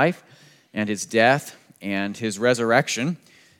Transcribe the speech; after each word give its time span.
life 0.00 0.24
and 0.72 0.88
his 0.88 1.04
death 1.04 1.56
and 1.82 2.16
his 2.16 2.38
resurrection. 2.38 3.18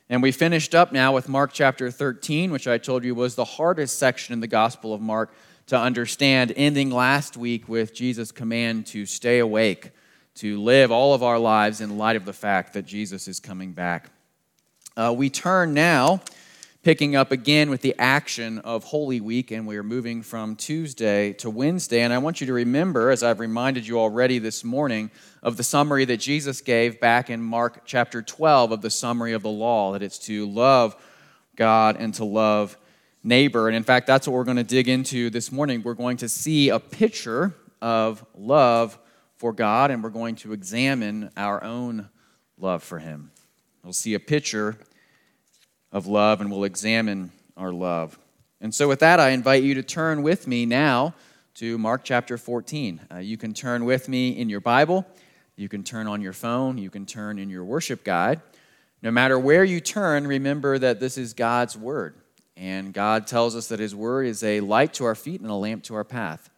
And 0.09 0.23
we 0.23 0.31
finished 0.31 0.73
up 0.73 0.91
now 0.91 1.13
with 1.13 1.29
Mark 1.29 1.51
chapter 1.53 1.91
13, 1.91 2.51
which 2.51 2.67
I 2.67 2.79
told 2.79 3.03
you 3.03 3.13
was 3.13 3.35
the 3.35 3.45
hardest 3.45 3.99
section 3.99 4.33
in 4.33 4.39
the 4.39 4.47
Gospel 4.47 4.91
of 4.91 5.01
Mark 5.01 5.31
to 5.67 5.77
understand, 5.77 6.51
ending 6.55 6.89
last 6.89 7.37
week 7.37 7.69
with 7.69 7.93
Jesus' 7.93 8.31
command 8.31 8.87
to 8.87 9.05
stay 9.05 9.37
awake, 9.37 9.91
to 10.35 10.59
live 10.59 10.91
all 10.91 11.13
of 11.13 11.21
our 11.21 11.37
lives 11.37 11.79
in 11.79 11.99
light 11.99 12.15
of 12.15 12.25
the 12.25 12.33
fact 12.33 12.73
that 12.73 12.87
Jesus 12.87 13.27
is 13.27 13.39
coming 13.39 13.71
back. 13.71 14.09
Uh, 14.97 15.13
we 15.15 15.29
turn 15.29 15.75
now 15.75 16.21
picking 16.83 17.15
up 17.15 17.31
again 17.31 17.69
with 17.69 17.81
the 17.81 17.93
action 17.99 18.57
of 18.59 18.83
Holy 18.83 19.21
Week, 19.21 19.51
and 19.51 19.67
we 19.67 19.77
are 19.77 19.83
moving 19.83 20.23
from 20.23 20.55
Tuesday 20.55 21.31
to 21.33 21.47
Wednesday. 21.47 22.01
And 22.01 22.11
I 22.11 22.17
want 22.17 22.41
you 22.41 22.47
to 22.47 22.53
remember, 22.53 23.11
as 23.11 23.21
I've 23.21 23.39
reminded 23.39 23.85
you 23.85 23.99
already 23.99 24.39
this 24.39 24.63
morning, 24.63 25.11
of 25.43 25.57
the 25.57 25.63
summary 25.63 26.05
that 26.05 26.17
Jesus 26.17 26.59
gave 26.59 26.99
back 26.99 27.29
in 27.29 27.39
Mark 27.39 27.83
chapter 27.85 28.23
12 28.23 28.71
of 28.71 28.81
the 28.81 28.89
summary 28.89 29.33
of 29.33 29.43
the 29.43 29.49
law 29.49 29.91
that 29.91 30.01
it's 30.01 30.17
to 30.19 30.49
love 30.49 30.95
God 31.55 31.97
and 31.99 32.15
to 32.15 32.25
love 32.25 32.75
neighbor. 33.23 33.67
And 33.67 33.77
in 33.77 33.83
fact, 33.83 34.07
that's 34.07 34.27
what 34.27 34.33
we're 34.33 34.43
going 34.43 34.57
to 34.57 34.63
dig 34.63 34.89
into 34.89 35.29
this 35.29 35.51
morning. 35.51 35.83
We're 35.83 35.93
going 35.93 36.17
to 36.17 36.29
see 36.29 36.69
a 36.69 36.79
picture 36.79 37.53
of 37.79 38.25
love 38.33 38.97
for 39.37 39.53
God, 39.53 39.91
and 39.91 40.03
we're 40.03 40.09
going 40.09 40.35
to 40.37 40.53
examine 40.53 41.29
our 41.37 41.63
own 41.63 42.09
love 42.57 42.81
for 42.81 42.97
Him. 42.97 43.29
We'll 43.83 43.93
see 43.93 44.15
a 44.15 44.19
picture 44.19 44.77
of 45.91 46.07
love, 46.07 46.41
and 46.41 46.51
we'll 46.51 46.63
examine 46.63 47.31
our 47.57 47.71
love. 47.71 48.17
And 48.59 48.73
so, 48.73 48.87
with 48.87 48.99
that, 48.99 49.19
I 49.19 49.29
invite 49.29 49.63
you 49.63 49.73
to 49.75 49.83
turn 49.83 50.23
with 50.23 50.47
me 50.47 50.65
now 50.65 51.13
to 51.55 51.77
Mark 51.77 52.01
chapter 52.03 52.37
14. 52.37 53.01
Uh, 53.11 53.17
you 53.17 53.37
can 53.37 53.53
turn 53.53 53.85
with 53.85 54.07
me 54.07 54.29
in 54.29 54.49
your 54.49 54.61
Bible, 54.61 55.05
you 55.55 55.67
can 55.67 55.83
turn 55.83 56.07
on 56.07 56.21
your 56.21 56.33
phone, 56.33 56.77
you 56.77 56.89
can 56.89 57.05
turn 57.05 57.39
in 57.39 57.49
your 57.49 57.65
worship 57.65 58.03
guide. 58.03 58.41
No 59.01 59.11
matter 59.11 59.37
where 59.37 59.63
you 59.63 59.79
turn, 59.79 60.27
remember 60.27 60.77
that 60.77 60.99
this 60.99 61.17
is 61.17 61.33
God's 61.33 61.75
Word. 61.75 62.15
And 62.55 62.93
God 62.93 63.25
tells 63.25 63.55
us 63.55 63.67
that 63.69 63.79
His 63.79 63.95
Word 63.95 64.27
is 64.27 64.43
a 64.43 64.59
light 64.59 64.93
to 64.95 65.05
our 65.05 65.15
feet 65.15 65.41
and 65.41 65.49
a 65.49 65.55
lamp 65.55 65.83
to 65.85 65.95
our 65.95 66.03
path, 66.03 66.49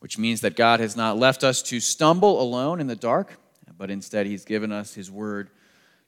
which 0.00 0.18
means 0.18 0.40
that 0.40 0.56
God 0.56 0.80
has 0.80 0.96
not 0.96 1.16
left 1.16 1.44
us 1.44 1.62
to 1.62 1.78
stumble 1.78 2.42
alone 2.42 2.80
in 2.80 2.88
the 2.88 2.96
dark, 2.96 3.38
but 3.76 3.90
instead 3.90 4.26
He's 4.26 4.44
given 4.44 4.72
us 4.72 4.94
His 4.94 5.10
Word 5.10 5.50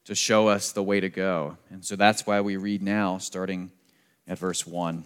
to 0.04 0.14
show 0.14 0.48
us 0.48 0.72
the 0.72 0.82
way 0.82 1.00
to 1.00 1.08
go. 1.08 1.56
And 1.70 1.84
so 1.84 1.96
that's 1.96 2.26
why 2.26 2.40
we 2.40 2.56
read 2.56 2.82
now, 2.82 3.18
starting 3.18 3.70
at 4.26 4.38
verse 4.38 4.66
1. 4.66 5.04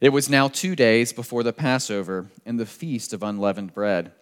It 0.00 0.10
was 0.10 0.28
now 0.28 0.48
two 0.48 0.76
days 0.76 1.12
before 1.12 1.42
the 1.42 1.52
Passover 1.52 2.30
and 2.44 2.60
the 2.60 2.66
feast 2.66 3.12
of 3.12 3.22
unleavened 3.22 3.72
bread. 3.72 4.12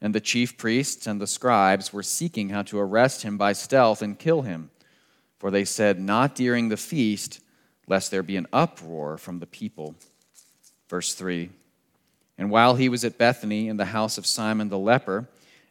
And 0.00 0.14
the 0.14 0.20
chief 0.20 0.58
priests 0.58 1.06
and 1.06 1.20
the 1.20 1.26
scribes 1.26 1.92
were 1.92 2.02
seeking 2.02 2.48
how 2.48 2.62
to 2.62 2.78
arrest 2.78 3.22
him 3.22 3.38
by 3.38 3.52
stealth 3.52 4.02
and 4.02 4.18
kill 4.18 4.42
him. 4.42 4.70
For 5.38 5.50
they 5.50 5.64
said, 5.64 6.00
Not 6.00 6.34
during 6.34 6.68
the 6.68 6.76
feast, 6.76 7.40
lest 7.86 8.10
there 8.10 8.22
be 8.22 8.36
an 8.36 8.46
uproar 8.52 9.16
from 9.16 9.38
the 9.38 9.46
people. 9.46 9.94
Verse 10.88 11.14
3 11.14 11.50
And 12.36 12.50
while 12.50 12.74
he 12.74 12.88
was 12.88 13.04
at 13.04 13.18
Bethany 13.18 13.68
in 13.68 13.76
the 13.76 13.86
house 13.86 14.18
of 14.18 14.26
Simon 14.26 14.68
the 14.68 14.78
leper, 14.78 15.28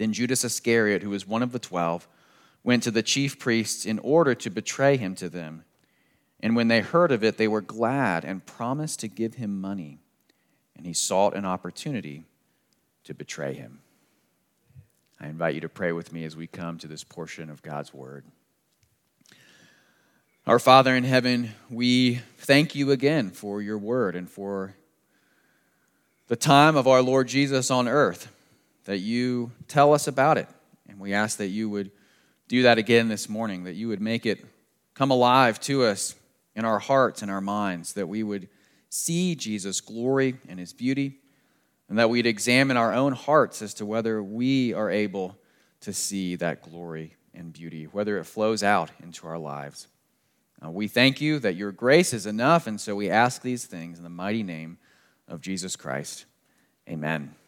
Then 0.00 0.14
Judas 0.14 0.44
Iscariot, 0.44 1.02
who 1.02 1.10
was 1.10 1.26
one 1.26 1.42
of 1.42 1.52
the 1.52 1.58
twelve, 1.58 2.08
went 2.64 2.82
to 2.84 2.90
the 2.90 3.02
chief 3.02 3.38
priests 3.38 3.84
in 3.84 3.98
order 3.98 4.34
to 4.34 4.48
betray 4.48 4.96
him 4.96 5.14
to 5.16 5.28
them. 5.28 5.62
And 6.42 6.56
when 6.56 6.68
they 6.68 6.80
heard 6.80 7.12
of 7.12 7.22
it, 7.22 7.36
they 7.36 7.46
were 7.46 7.60
glad 7.60 8.24
and 8.24 8.46
promised 8.46 9.00
to 9.00 9.08
give 9.08 9.34
him 9.34 9.60
money. 9.60 9.98
And 10.74 10.86
he 10.86 10.94
sought 10.94 11.36
an 11.36 11.44
opportunity 11.44 12.24
to 13.04 13.12
betray 13.12 13.52
him. 13.52 13.80
I 15.20 15.26
invite 15.26 15.54
you 15.54 15.60
to 15.60 15.68
pray 15.68 15.92
with 15.92 16.14
me 16.14 16.24
as 16.24 16.34
we 16.34 16.46
come 16.46 16.78
to 16.78 16.86
this 16.86 17.04
portion 17.04 17.50
of 17.50 17.60
God's 17.60 17.92
word. 17.92 18.24
Our 20.46 20.58
Father 20.58 20.96
in 20.96 21.04
heaven, 21.04 21.50
we 21.68 22.22
thank 22.38 22.74
you 22.74 22.90
again 22.90 23.32
for 23.32 23.60
your 23.60 23.76
word 23.76 24.16
and 24.16 24.30
for 24.30 24.76
the 26.28 26.36
time 26.36 26.74
of 26.74 26.88
our 26.88 27.02
Lord 27.02 27.28
Jesus 27.28 27.70
on 27.70 27.86
earth 27.86 28.34
that 28.84 28.98
you 28.98 29.52
tell 29.68 29.92
us 29.92 30.06
about 30.06 30.38
it. 30.38 30.48
And 30.88 30.98
we 30.98 31.14
ask 31.14 31.38
that 31.38 31.48
you 31.48 31.68
would 31.70 31.90
do 32.48 32.62
that 32.62 32.78
again 32.78 33.08
this 33.08 33.28
morning, 33.28 33.64
that 33.64 33.74
you 33.74 33.88
would 33.88 34.00
make 34.00 34.26
it 34.26 34.44
come 34.94 35.10
alive 35.10 35.60
to 35.60 35.84
us 35.84 36.14
in 36.54 36.64
our 36.64 36.78
hearts 36.78 37.22
and 37.22 37.30
our 37.30 37.40
minds, 37.40 37.92
that 37.94 38.08
we 38.08 38.22
would 38.22 38.48
see 38.88 39.34
Jesus' 39.34 39.80
glory 39.80 40.36
and 40.48 40.58
his 40.58 40.72
beauty, 40.72 41.20
and 41.88 41.98
that 41.98 42.10
we'd 42.10 42.26
examine 42.26 42.76
our 42.76 42.92
own 42.92 43.12
hearts 43.12 43.62
as 43.62 43.74
to 43.74 43.86
whether 43.86 44.22
we 44.22 44.74
are 44.74 44.90
able 44.90 45.38
to 45.80 45.92
see 45.92 46.36
that 46.36 46.62
glory 46.62 47.16
and 47.34 47.52
beauty, 47.52 47.84
whether 47.84 48.18
it 48.18 48.24
flows 48.24 48.62
out 48.62 48.90
into 49.02 49.26
our 49.26 49.38
lives. 49.38 49.86
Uh, 50.64 50.70
we 50.70 50.88
thank 50.88 51.20
you 51.20 51.38
that 51.38 51.56
your 51.56 51.72
grace 51.72 52.12
is 52.12 52.26
enough, 52.26 52.66
and 52.66 52.80
so 52.80 52.94
we 52.94 53.08
ask 53.08 53.42
these 53.42 53.64
things 53.64 53.96
in 53.96 54.04
the 54.04 54.10
mighty 54.10 54.42
name 54.42 54.78
of 55.26 55.40
Jesus 55.40 55.76
Christ. 55.76 56.26
Amen. 56.88 57.39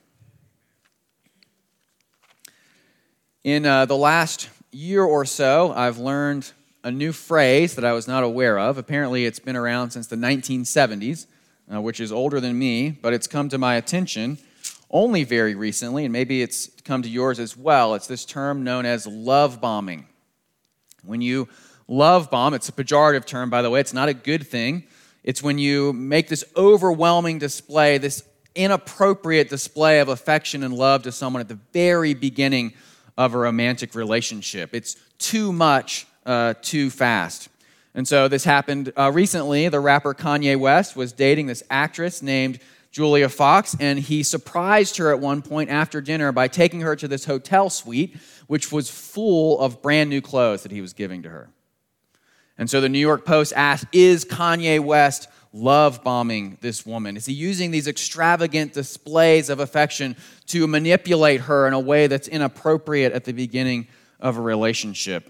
In 3.45 3.67
uh, 3.67 3.87
the 3.87 3.97
last 3.97 4.49
year 4.71 5.03
or 5.03 5.25
so, 5.25 5.73
I've 5.73 5.99
learned 5.99 6.53
a 6.85 6.93
new 6.93 7.11
phrase 7.11 7.75
that 7.75 7.85
I 7.85 7.93
was 7.93 8.07
not 8.07 8.23
aware 8.23 8.57
of. 8.57 8.79
Apparently, 8.79 9.27
it's 9.27 9.41
been 9.41 9.57
around 9.57 9.91
since 9.91 10.07
the 10.07 10.15
1970s, 10.15 11.27
uh, 11.75 11.81
which 11.81 11.99
is 11.99 12.13
older 12.13 12.39
than 12.39 12.57
me, 12.57 12.91
but 12.91 13.13
it's 13.13 13.27
come 13.27 13.49
to 13.49 13.59
my 13.59 13.75
attention 13.75 14.39
only 14.93 15.25
very 15.25 15.57
recently, 15.57 16.05
and 16.05 16.13
maybe 16.13 16.41
it's 16.41 16.69
come 16.85 17.03
to 17.03 17.09
yours 17.09 17.41
as 17.41 17.57
well. 17.57 17.97
It's 17.97 18.07
this 18.07 18.25
term 18.25 18.63
known 18.63 18.87
as 18.87 19.09
love 19.09 19.61
bombing. 19.61 20.07
When 21.03 21.21
you 21.21 21.49
love 21.89 22.31
bomb, 22.31 22.55
it's 22.55 22.69
a 22.69 22.73
pejorative 22.73 23.25
term, 23.25 23.51
by 23.51 23.63
the 23.63 23.71
way, 23.71 23.81
it's 23.81 23.95
not 23.95 24.09
a 24.09 24.15
good 24.15 24.47
thing. 24.47 24.85
It's 25.25 25.43
when 25.43 25.59
you 25.59 25.93
make 25.93 26.29
this 26.29 26.45
overwhelming 26.57 27.41
display, 27.41 27.99
this 27.99 28.23
inappropriate 28.55 29.49
display 29.49 29.99
of 29.99 30.09
affection 30.09 30.63
and 30.63 30.73
love 30.73 31.03
to 31.03 31.11
someone 31.11 31.41
at 31.41 31.49
the 31.49 31.59
very 31.73 32.15
beginning 32.15 32.75
of 33.17 33.35
a 33.35 33.39
romantic 33.39 33.95
relationship. 33.95 34.75
It's 34.75 34.97
too 35.19 35.53
much, 35.53 36.07
uh, 36.27 36.55
too 36.63 36.91
fast. 36.91 37.49
And 37.95 38.09
so 38.09 38.29
this 38.29 38.45
happened 38.45 38.93
uh, 38.97 39.11
recently. 39.13 39.69
The 39.69 39.81
rapper 39.81 40.15
Kanye 40.15 40.59
West 40.59 40.97
was 40.97 41.13
dating 41.13 41.47
this 41.47 41.63
actress 41.71 42.23
named 42.23 42.59
Julia 42.91 43.29
Fox, 43.29 43.75
and 43.81 43.99
he 43.99 44.23
surprised 44.23 44.99
her 44.99 45.11
at 45.11 45.21
one 45.21 45.43
point 45.43 45.71
after 45.71 46.01
dinner 46.01 46.31
by 46.31 46.49
taking 46.49 46.81
her 46.83 46.95
to 46.97 47.09
this 47.09 47.25
hotel 47.25 47.71
suite, 47.71 48.17
which 48.47 48.71
was 48.71 48.91
full 48.91 49.59
of 49.61 49.81
brand 49.81 50.11
new 50.11 50.21
clothes 50.21 50.63
that 50.63 50.73
he 50.73 50.81
was 50.81 50.93
giving 50.93 51.23
to 51.23 51.31
her. 51.31 51.49
And 52.59 52.69
so 52.69 52.81
the 52.81 52.91
New 52.91 52.99
York 52.99 53.25
Post 53.25 53.55
asked 53.57 53.87
Is 53.93 54.25
Kanye 54.25 54.79
West 54.79 55.29
love 55.53 56.03
bombing 56.03 56.59
this 56.61 56.87
woman? 56.87 57.17
Is 57.17 57.27
he 57.27 57.33
using 57.33 57.71
these 57.71 57.87
extravagant 57.87 58.73
displays 58.73 59.51
of 59.51 59.61
affection 59.61 60.17
to 60.47 60.67
manipulate 60.67 61.43
her 61.43 61.67
in 61.67 61.75
a 61.75 61.81
way 61.81 62.07
that's 62.07 62.29
inappropriate 62.29 63.13
at 63.13 63.25
the 63.25 63.33
beginning 63.33 63.87
of 64.21 64.37
a 64.39 64.41
relationship? 64.41 65.29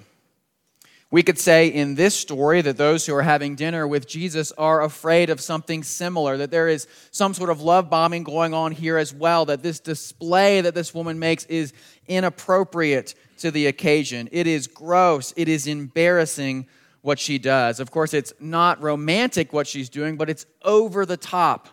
We 1.10 1.22
could 1.22 1.38
say 1.38 1.69
in 1.69 1.94
this 1.94 2.14
story 2.14 2.62
that 2.62 2.78
those 2.78 3.04
who 3.04 3.14
are 3.14 3.22
having 3.22 3.54
dinner 3.54 3.86
with 3.86 4.08
Jesus 4.08 4.50
are 4.52 4.82
afraid 4.82 5.28
of 5.28 5.42
something 5.42 5.82
similar, 5.82 6.38
that 6.38 6.50
there 6.50 6.69
is 6.69 6.88
some 7.10 7.34
sort 7.34 7.50
of 7.50 7.60
love 7.60 7.90
bombing 7.90 8.22
going 8.22 8.54
on 8.54 8.72
here 8.72 8.96
as 8.96 9.12
well, 9.12 9.44
that 9.44 9.62
this 9.62 9.78
display 9.78 10.62
that 10.62 10.74
this 10.74 10.94
woman 10.94 11.19
makes 11.19 11.44
is 11.46 11.74
inappropriate 12.08 13.14
to 13.38 13.50
the 13.50 13.66
occasion. 13.66 14.26
It 14.32 14.46
is 14.46 14.66
gross, 14.66 15.34
it 15.36 15.50
is 15.50 15.66
embarrassing 15.66 16.66
what 17.02 17.19
she 17.19 17.38
does. 17.38 17.81
Of 17.81 17.90
course, 17.90 18.14
it's 18.14 18.32
not 18.40 18.81
romantic 18.81 19.52
what 19.52 19.66
she's 19.66 19.88
doing, 19.88 20.16
but 20.16 20.31
it's 20.31 20.46
over 20.62 21.04
the 21.04 21.16
top 21.16 21.69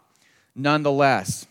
nonetheless. 0.55 1.47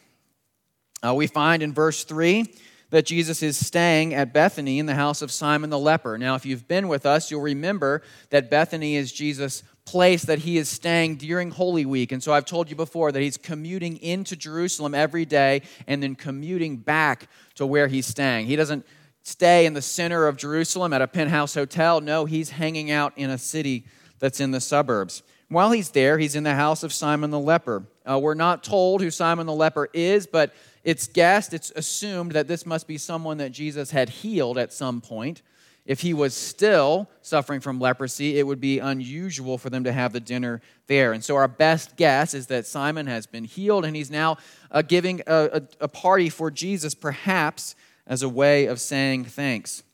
Uh, 1.04 1.14
we 1.14 1.26
find 1.26 1.62
in 1.62 1.72
verse 1.72 2.04
3 2.04 2.52
that 2.90 3.06
Jesus 3.06 3.42
is 3.42 3.56
staying 3.56 4.14
at 4.14 4.32
Bethany 4.32 4.78
in 4.78 4.86
the 4.86 4.94
house 4.94 5.22
of 5.22 5.30
Simon 5.30 5.70
the 5.70 5.78
leper. 5.78 6.18
Now, 6.18 6.34
if 6.34 6.44
you've 6.44 6.66
been 6.66 6.88
with 6.88 7.06
us, 7.06 7.30
you'll 7.30 7.42
remember 7.42 8.02
that 8.30 8.50
Bethany 8.50 8.96
is 8.96 9.12
Jesus' 9.12 9.62
place 9.84 10.24
that 10.24 10.40
he 10.40 10.58
is 10.58 10.68
staying 10.68 11.16
during 11.16 11.50
Holy 11.50 11.86
Week. 11.86 12.12
And 12.12 12.22
so 12.22 12.32
I've 12.32 12.44
told 12.44 12.68
you 12.68 12.76
before 12.76 13.12
that 13.12 13.20
he's 13.20 13.36
commuting 13.36 13.96
into 13.98 14.36
Jerusalem 14.36 14.94
every 14.94 15.24
day 15.24 15.62
and 15.86 16.02
then 16.02 16.14
commuting 16.14 16.76
back 16.76 17.28
to 17.54 17.66
where 17.66 17.88
he's 17.88 18.06
staying. 18.06 18.46
He 18.46 18.56
doesn't 18.56 18.84
stay 19.28 19.66
in 19.66 19.74
the 19.74 19.82
center 19.82 20.26
of 20.26 20.36
Jerusalem 20.36 20.92
at 20.92 21.02
a 21.02 21.06
penthouse 21.06 21.54
hotel. 21.54 22.00
No, 22.00 22.24
he's 22.24 22.50
hanging 22.50 22.90
out 22.90 23.12
in 23.16 23.30
a 23.30 23.38
city 23.38 23.84
that's 24.18 24.40
in 24.40 24.50
the 24.50 24.60
suburbs. 24.60 25.22
While 25.48 25.70
he's 25.70 25.90
there, 25.90 26.18
he's 26.18 26.34
in 26.34 26.44
the 26.44 26.54
house 26.54 26.82
of 26.82 26.92
Simon 26.92 27.30
the 27.30 27.38
leper. 27.38 27.84
Uh, 28.08 28.18
we're 28.18 28.34
not 28.34 28.64
told 28.64 29.02
who 29.02 29.10
Simon 29.10 29.46
the 29.46 29.52
leper 29.52 29.88
is, 29.92 30.26
but 30.26 30.54
it's 30.82 31.06
guessed, 31.06 31.52
it's 31.52 31.70
assumed 31.76 32.32
that 32.32 32.48
this 32.48 32.64
must 32.64 32.86
be 32.86 32.96
someone 32.96 33.38
that 33.38 33.52
Jesus 33.52 33.90
had 33.90 34.08
healed 34.08 34.56
at 34.56 34.72
some 34.72 35.00
point. 35.00 35.42
If 35.84 36.00
he 36.00 36.12
was 36.12 36.34
still 36.34 37.08
suffering 37.22 37.60
from 37.60 37.80
leprosy, 37.80 38.38
it 38.38 38.46
would 38.46 38.60
be 38.60 38.78
unusual 38.78 39.56
for 39.56 39.70
them 39.70 39.84
to 39.84 39.92
have 39.92 40.12
the 40.12 40.20
dinner 40.20 40.60
there. 40.86 41.12
And 41.12 41.24
so, 41.24 41.36
our 41.36 41.48
best 41.48 41.96
guess 41.96 42.34
is 42.34 42.48
that 42.48 42.66
Simon 42.66 43.06
has 43.06 43.26
been 43.26 43.44
healed 43.44 43.86
and 43.86 43.96
he's 43.96 44.10
now 44.10 44.36
uh, 44.70 44.82
giving 44.82 45.22
a, 45.26 45.62
a, 45.80 45.84
a 45.84 45.88
party 45.88 46.28
for 46.28 46.50
Jesus, 46.50 46.94
perhaps 46.94 47.74
as 48.08 48.22
a 48.22 48.28
way 48.28 48.66
of 48.66 48.80
saying 48.80 49.26
thanks. 49.26 49.84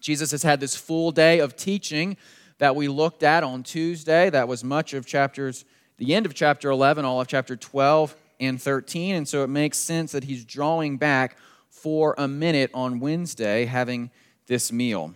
Jesus 0.00 0.32
has 0.32 0.42
had 0.42 0.60
this 0.60 0.76
full 0.76 1.12
day 1.12 1.38
of 1.38 1.56
teaching 1.56 2.16
that 2.58 2.76
we 2.76 2.88
looked 2.88 3.22
at 3.22 3.44
on 3.44 3.62
Tuesday. 3.62 4.28
That 4.28 4.48
was 4.48 4.64
much 4.64 4.92
of 4.92 5.06
chapters, 5.06 5.64
the 5.96 6.14
end 6.14 6.26
of 6.26 6.34
chapter 6.34 6.68
11, 6.70 7.04
all 7.04 7.20
of 7.20 7.28
chapter 7.28 7.56
12 7.56 8.14
and 8.40 8.60
13. 8.60 9.14
And 9.14 9.28
so 9.28 9.44
it 9.44 9.48
makes 9.48 9.78
sense 9.78 10.12
that 10.12 10.24
he's 10.24 10.44
drawing 10.44 10.96
back 10.96 11.36
for 11.70 12.14
a 12.18 12.26
minute 12.26 12.70
on 12.74 13.00
Wednesday 13.00 13.64
having 13.64 14.10
this 14.48 14.72
meal. 14.72 15.14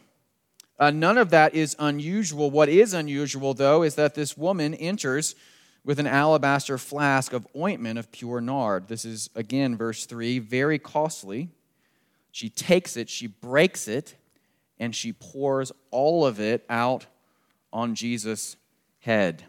Uh, 0.79 0.91
none 0.91 1.19
of 1.19 1.31
that 1.31 1.55
is 1.55 1.75
unusual. 1.79 2.50
What 2.50 2.69
is 2.69 2.93
unusual, 2.94 3.55
though, 3.55 3.82
is 3.82 3.97
that 3.97 4.14
this 4.14 4.37
woman 4.37 4.75
enters 4.75 5.35
with 5.85 5.99
an 5.99 6.06
alabaster 6.06 6.79
flask 6.79 7.32
of 7.32 7.47
ointment 7.56 7.99
of 7.99 8.12
pure 8.12 8.41
nard. 8.41 8.88
This 8.88 9.05
is, 9.05 9.31
again, 9.35 9.76
verse 9.76 10.05
3, 10.05 10.38
very 10.41 10.79
costly. 10.79 11.49
She 12.36 12.50
takes 12.50 12.98
it, 12.98 13.08
she 13.08 13.28
breaks 13.28 13.88
it, 13.88 14.14
and 14.78 14.94
she 14.94 15.14
pours 15.14 15.72
all 15.90 16.26
of 16.26 16.38
it 16.38 16.66
out 16.68 17.06
on 17.72 17.94
Jesus' 17.94 18.58
head. 18.98 19.42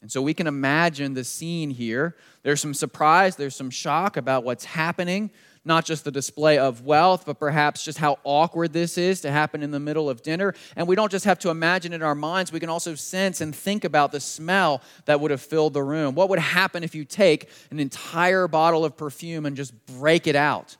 And 0.00 0.12
so 0.12 0.22
we 0.22 0.32
can 0.32 0.46
imagine 0.46 1.14
the 1.14 1.24
scene 1.24 1.70
here. 1.70 2.14
There's 2.44 2.60
some 2.60 2.72
surprise, 2.72 3.34
there's 3.34 3.56
some 3.56 3.68
shock 3.68 4.16
about 4.16 4.44
what's 4.44 4.64
happening, 4.64 5.32
not 5.64 5.84
just 5.84 6.04
the 6.04 6.12
display 6.12 6.56
of 6.56 6.82
wealth, 6.86 7.24
but 7.26 7.40
perhaps 7.40 7.82
just 7.82 7.98
how 7.98 8.20
awkward 8.22 8.72
this 8.72 8.96
is 8.96 9.20
to 9.22 9.32
happen 9.32 9.60
in 9.60 9.72
the 9.72 9.80
middle 9.80 10.08
of 10.08 10.22
dinner. 10.22 10.54
And 10.76 10.86
we 10.86 10.94
don't 10.94 11.10
just 11.10 11.24
have 11.24 11.40
to 11.40 11.50
imagine 11.50 11.92
in 11.92 12.00
our 12.00 12.14
minds, 12.14 12.52
we 12.52 12.60
can 12.60 12.68
also 12.68 12.94
sense 12.94 13.40
and 13.40 13.52
think 13.52 13.82
about 13.84 14.12
the 14.12 14.20
smell 14.20 14.82
that 15.06 15.18
would 15.18 15.32
have 15.32 15.42
filled 15.42 15.74
the 15.74 15.82
room. 15.82 16.14
What 16.14 16.28
would 16.28 16.38
happen 16.38 16.84
if 16.84 16.94
you 16.94 17.04
take 17.04 17.48
an 17.72 17.80
entire 17.80 18.46
bottle 18.46 18.84
of 18.84 18.96
perfume 18.96 19.46
and 19.46 19.56
just 19.56 19.74
break 19.98 20.28
it 20.28 20.36
out? 20.36 20.76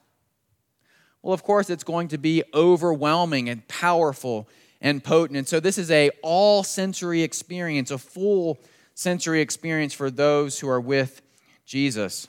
Well, 1.22 1.34
of 1.34 1.42
course, 1.42 1.68
it's 1.68 1.84
going 1.84 2.08
to 2.08 2.18
be 2.18 2.42
overwhelming 2.54 3.48
and 3.48 3.66
powerful 3.68 4.48
and 4.80 5.04
potent. 5.04 5.36
And 5.36 5.46
so 5.48 5.60
this 5.60 5.76
is 5.76 5.90
a 5.90 6.10
all 6.22 6.62
sensory 6.62 7.22
experience, 7.22 7.90
a 7.90 7.98
full 7.98 8.58
sensory 8.94 9.40
experience 9.40 9.92
for 9.92 10.10
those 10.10 10.60
who 10.60 10.68
are 10.68 10.80
with 10.80 11.20
Jesus. 11.66 12.28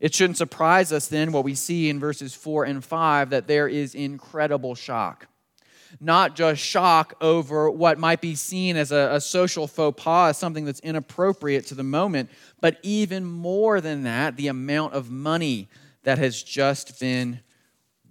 It 0.00 0.14
shouldn't 0.14 0.36
surprise 0.36 0.92
us 0.92 1.08
then 1.08 1.32
what 1.32 1.44
we 1.44 1.54
see 1.54 1.88
in 1.88 2.00
verses 2.00 2.34
4 2.34 2.64
and 2.64 2.84
5 2.84 3.30
that 3.30 3.46
there 3.46 3.68
is 3.68 3.94
incredible 3.94 4.74
shock. 4.74 5.26
Not 6.00 6.36
just 6.36 6.60
shock 6.60 7.14
over 7.20 7.70
what 7.70 7.98
might 7.98 8.20
be 8.20 8.34
seen 8.34 8.76
as 8.76 8.92
a, 8.92 9.10
a, 9.12 9.20
social 9.20 9.66
faux 9.66 10.02
pas, 10.02 10.36
something 10.36 10.64
that's 10.64 10.80
inappropriate 10.80 11.66
to 11.66 11.74
the 11.74 11.82
moment, 11.82 12.28
but 12.60 12.78
even 12.82 13.24
more 13.24 13.80
than 13.80 14.02
that, 14.02 14.36
the 14.36 14.48
amount 14.48 14.92
of 14.92 15.10
money 15.10 15.68
that 16.02 16.18
has 16.18 16.42
just 16.42 17.00
been 17.00 17.40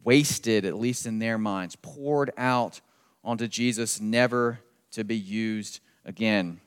wasted, 0.06 0.64
at 0.64 0.80
least 0.80 1.06
in 1.06 1.20
their 1.20 1.38
minds, 1.38 1.76
poured 1.76 2.32
out 2.38 2.80
onto 3.24 3.48
Jesus, 3.48 4.00
never 4.00 4.60
to 4.92 5.04
be 5.04 5.18
used 5.18 5.82
again. 6.06 6.62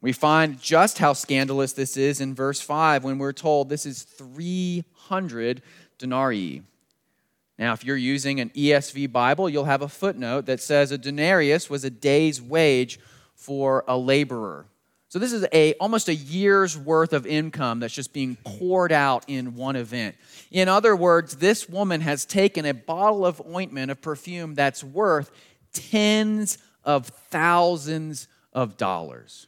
We 0.00 0.12
find 0.12 0.60
just 0.60 0.98
how 0.98 1.12
scandalous 1.14 1.72
this 1.72 1.96
is 1.96 2.20
in 2.20 2.34
verse 2.34 2.60
5 2.60 3.02
when 3.02 3.18
we're 3.18 3.32
told 3.32 3.68
this 3.68 3.86
is 3.86 4.04
300 4.04 5.62
denarii. 5.98 6.62
Now, 7.58 7.72
if 7.72 7.84
you're 7.84 7.96
using 7.96 8.38
an 8.38 8.50
ESV 8.50 9.10
Bible, 9.10 9.48
you'll 9.50 9.64
have 9.64 9.82
a 9.82 9.88
footnote 9.88 10.46
that 10.46 10.60
says 10.60 10.92
a 10.92 10.98
denarius 10.98 11.68
was 11.68 11.82
a 11.82 11.90
day's 11.90 12.40
wage 12.40 13.00
for 13.34 13.82
a 13.88 13.98
laborer. 13.98 14.66
So 15.08 15.18
this 15.18 15.32
is 15.32 15.46
a 15.52 15.72
almost 15.74 16.08
a 16.08 16.14
year's 16.14 16.76
worth 16.76 17.12
of 17.12 17.26
income 17.26 17.80
that's 17.80 17.94
just 17.94 18.12
being 18.12 18.36
poured 18.44 18.92
out 18.92 19.24
in 19.26 19.54
one 19.54 19.76
event. 19.76 20.16
In 20.50 20.68
other 20.68 20.94
words, 20.94 21.36
this 21.36 21.68
woman 21.68 22.02
has 22.02 22.24
taken 22.26 22.66
a 22.66 22.74
bottle 22.74 23.24
of 23.24 23.40
ointment 23.46 23.90
of 23.90 24.02
perfume 24.02 24.54
that's 24.54 24.84
worth 24.84 25.30
tens 25.72 26.58
of 26.84 27.06
thousands 27.06 28.28
of 28.52 28.76
dollars 28.76 29.46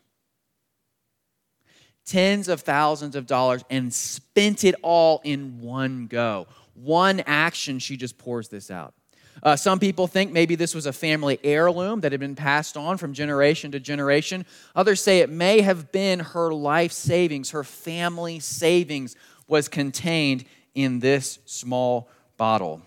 tens 2.11 2.49
of 2.49 2.63
thousands 2.63 3.15
of 3.15 3.25
dollars 3.25 3.65
and 3.71 3.95
spent 3.95 4.65
it 4.65 4.75
all 4.83 5.21
in 5.23 5.61
one 5.61 6.09
go. 6.09 6.49
One 6.75 7.21
action, 7.21 7.79
she 7.79 7.97
just 7.97 8.19
pours 8.19 8.49
this 8.49 8.69
out. 8.69 8.95
Uh, 9.43 9.57
some 9.57 9.79
people 9.79 10.07
think 10.07 10.33
maybe 10.33 10.55
this 10.55 10.75
was 10.75 10.87
a 10.87 10.93
family 10.93 11.39
heirloom 11.43 12.01
that 12.01 12.13
had 12.13 12.21
been 12.21 12.37
passed 12.37 12.77
on 12.77 12.97
from 12.99 13.13
generation 13.13 13.73
to 13.73 13.81
generation. 13.81 14.45
Others 14.77 15.03
say 15.03 15.21
it 15.21 15.31
may 15.31 15.61
have 15.63 15.91
been 15.93 16.21
her 16.21 16.53
life 16.53 16.93
savings, 16.93 17.51
her 17.51 17.65
family 17.65 18.39
savings 18.39 19.17
was 19.49 19.69
contained 19.69 20.45
in 20.75 21.01
this 21.01 21.39
small 21.47 22.09
bottle. 22.37 22.83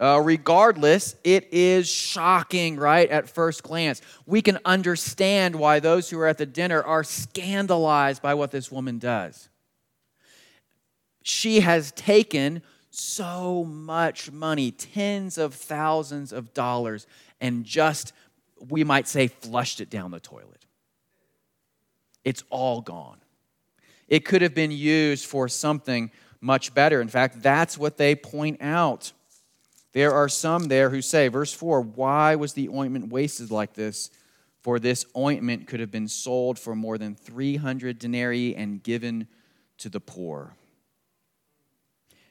Uh, 0.00 0.18
regardless, 0.24 1.14
it 1.24 1.46
is 1.52 1.86
shocking, 1.86 2.76
right, 2.76 3.10
at 3.10 3.28
first 3.28 3.62
glance. 3.62 4.00
We 4.24 4.40
can 4.40 4.58
understand 4.64 5.54
why 5.54 5.78
those 5.78 6.08
who 6.08 6.18
are 6.20 6.26
at 6.26 6.38
the 6.38 6.46
dinner 6.46 6.82
are 6.82 7.04
scandalized 7.04 8.22
by 8.22 8.32
what 8.32 8.50
this 8.50 8.72
woman 8.72 8.98
does. 8.98 9.50
She 11.22 11.60
has 11.60 11.92
taken 11.92 12.62
so 12.90 13.64
much 13.64 14.30
money, 14.30 14.70
tens 14.70 15.38
of 15.38 15.54
thousands 15.54 16.32
of 16.32 16.52
dollars, 16.52 17.06
and 17.40 17.64
just, 17.64 18.12
we 18.68 18.84
might 18.84 19.08
say, 19.08 19.28
flushed 19.28 19.80
it 19.80 19.90
down 19.90 20.10
the 20.10 20.20
toilet. 20.20 20.66
It's 22.24 22.44
all 22.50 22.80
gone. 22.80 23.18
It 24.08 24.24
could 24.24 24.42
have 24.42 24.54
been 24.54 24.72
used 24.72 25.24
for 25.24 25.48
something 25.48 26.10
much 26.40 26.74
better. 26.74 27.00
In 27.00 27.08
fact, 27.08 27.42
that's 27.42 27.78
what 27.78 27.96
they 27.96 28.14
point 28.14 28.60
out. 28.60 29.12
There 29.92 30.12
are 30.12 30.28
some 30.28 30.64
there 30.64 30.90
who 30.90 31.02
say, 31.02 31.28
verse 31.28 31.52
4, 31.52 31.80
why 31.80 32.34
was 32.34 32.52
the 32.52 32.68
ointment 32.68 33.12
wasted 33.12 33.50
like 33.50 33.74
this? 33.74 34.10
For 34.62 34.78
this 34.78 35.06
ointment 35.16 35.66
could 35.66 35.80
have 35.80 35.90
been 35.90 36.08
sold 36.08 36.58
for 36.58 36.74
more 36.74 36.98
than 36.98 37.14
300 37.14 37.98
denarii 37.98 38.54
and 38.54 38.82
given 38.82 39.26
to 39.78 39.88
the 39.88 40.00
poor. 40.00 40.54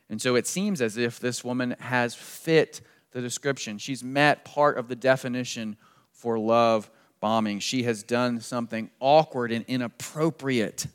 And 0.09 0.21
so 0.21 0.35
it 0.35 0.47
seems 0.47 0.81
as 0.81 0.97
if 0.97 1.19
this 1.19 1.43
woman 1.43 1.75
has 1.79 2.15
fit 2.15 2.81
the 3.11 3.21
description. 3.21 3.77
She's 3.77 4.03
met 4.03 4.43
part 4.43 4.77
of 4.77 4.87
the 4.87 4.95
definition 4.95 5.77
for 6.11 6.39
love 6.39 6.89
bombing. 7.19 7.59
She 7.59 7.83
has 7.83 8.03
done 8.03 8.39
something 8.39 8.89
awkward 8.99 9.51
and 9.51 9.65
inappropriate 9.67 10.87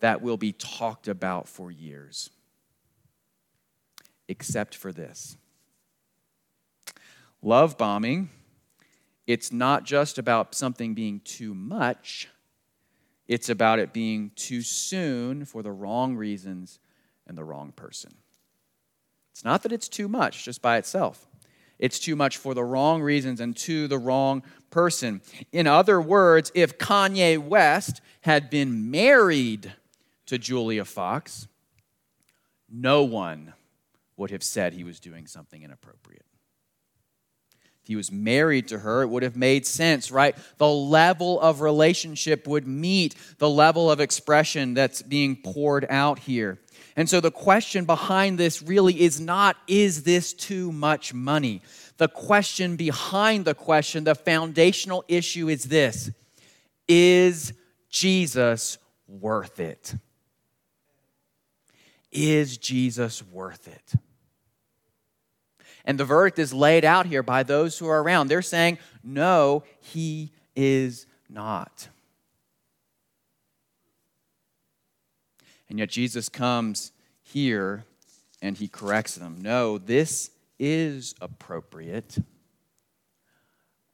that 0.00 0.20
will 0.20 0.36
be 0.36 0.52
talked 0.52 1.08
about 1.08 1.48
for 1.48 1.70
years. 1.70 2.30
Except 4.28 4.74
for 4.74 4.92
this 4.92 5.36
love 7.42 7.76
bombing, 7.76 8.30
it's 9.26 9.52
not 9.52 9.84
just 9.84 10.18
about 10.18 10.54
something 10.54 10.94
being 10.94 11.20
too 11.20 11.54
much, 11.54 12.28
it's 13.28 13.48
about 13.48 13.78
it 13.78 13.92
being 13.92 14.30
too 14.34 14.62
soon 14.62 15.44
for 15.44 15.62
the 15.62 15.72
wrong 15.72 16.16
reasons 16.16 16.78
and 17.26 17.36
the 17.36 17.44
wrong 17.44 17.72
person. 17.72 18.14
It's 19.32 19.44
not 19.44 19.62
that 19.62 19.72
it's 19.72 19.88
too 19.88 20.08
much 20.08 20.44
just 20.44 20.62
by 20.62 20.76
itself. 20.76 21.26
It's 21.78 21.98
too 21.98 22.14
much 22.16 22.36
for 22.36 22.54
the 22.54 22.64
wrong 22.64 23.02
reasons 23.02 23.40
and 23.40 23.56
to 23.58 23.88
the 23.88 23.98
wrong 23.98 24.42
person. 24.70 25.20
In 25.52 25.66
other 25.66 26.00
words, 26.00 26.52
if 26.54 26.78
Kanye 26.78 27.38
West 27.38 28.00
had 28.20 28.48
been 28.48 28.90
married 28.90 29.72
to 30.26 30.38
Julia 30.38 30.84
Fox, 30.84 31.48
no 32.70 33.02
one 33.02 33.54
would 34.16 34.30
have 34.30 34.42
said 34.42 34.72
he 34.72 34.84
was 34.84 35.00
doing 35.00 35.26
something 35.26 35.62
inappropriate. 35.62 36.24
If 37.82 37.88
he 37.88 37.96
was 37.96 38.10
married 38.10 38.68
to 38.68 38.78
her, 38.78 39.02
it 39.02 39.08
would 39.08 39.22
have 39.22 39.36
made 39.36 39.66
sense, 39.66 40.10
right? 40.10 40.36
The 40.56 40.70
level 40.70 41.38
of 41.40 41.60
relationship 41.60 42.46
would 42.46 42.66
meet 42.66 43.14
the 43.38 43.50
level 43.50 43.90
of 43.90 44.00
expression 44.00 44.74
that's 44.74 45.02
being 45.02 45.36
poured 45.36 45.86
out 45.90 46.20
here. 46.20 46.60
And 46.96 47.08
so 47.08 47.20
the 47.20 47.30
question 47.30 47.84
behind 47.84 48.38
this 48.38 48.62
really 48.62 49.00
is 49.00 49.20
not, 49.20 49.56
is 49.66 50.04
this 50.04 50.32
too 50.32 50.70
much 50.70 51.12
money? 51.12 51.60
The 51.96 52.08
question 52.08 52.76
behind 52.76 53.44
the 53.44 53.54
question, 53.54 54.04
the 54.04 54.14
foundational 54.14 55.04
issue 55.08 55.48
is 55.48 55.64
this 55.64 56.10
Is 56.86 57.52
Jesus 57.90 58.78
worth 59.08 59.60
it? 59.60 59.94
Is 62.12 62.58
Jesus 62.58 63.22
worth 63.32 63.66
it? 63.66 64.00
And 65.84 65.98
the 65.98 66.04
verdict 66.04 66.38
is 66.38 66.54
laid 66.54 66.84
out 66.84 67.06
here 67.06 67.22
by 67.22 67.42
those 67.42 67.78
who 67.78 67.88
are 67.88 68.02
around. 68.02 68.28
They're 68.28 68.40
saying, 68.40 68.78
no, 69.02 69.64
he 69.80 70.32
is 70.56 71.06
not. 71.28 71.88
And 75.68 75.78
yet 75.78 75.88
Jesus 75.88 76.28
comes 76.28 76.92
here 77.22 77.84
and 78.42 78.56
he 78.56 78.68
corrects 78.68 79.14
them. 79.14 79.38
No, 79.40 79.78
this 79.78 80.30
is 80.58 81.14
appropriate. 81.20 82.18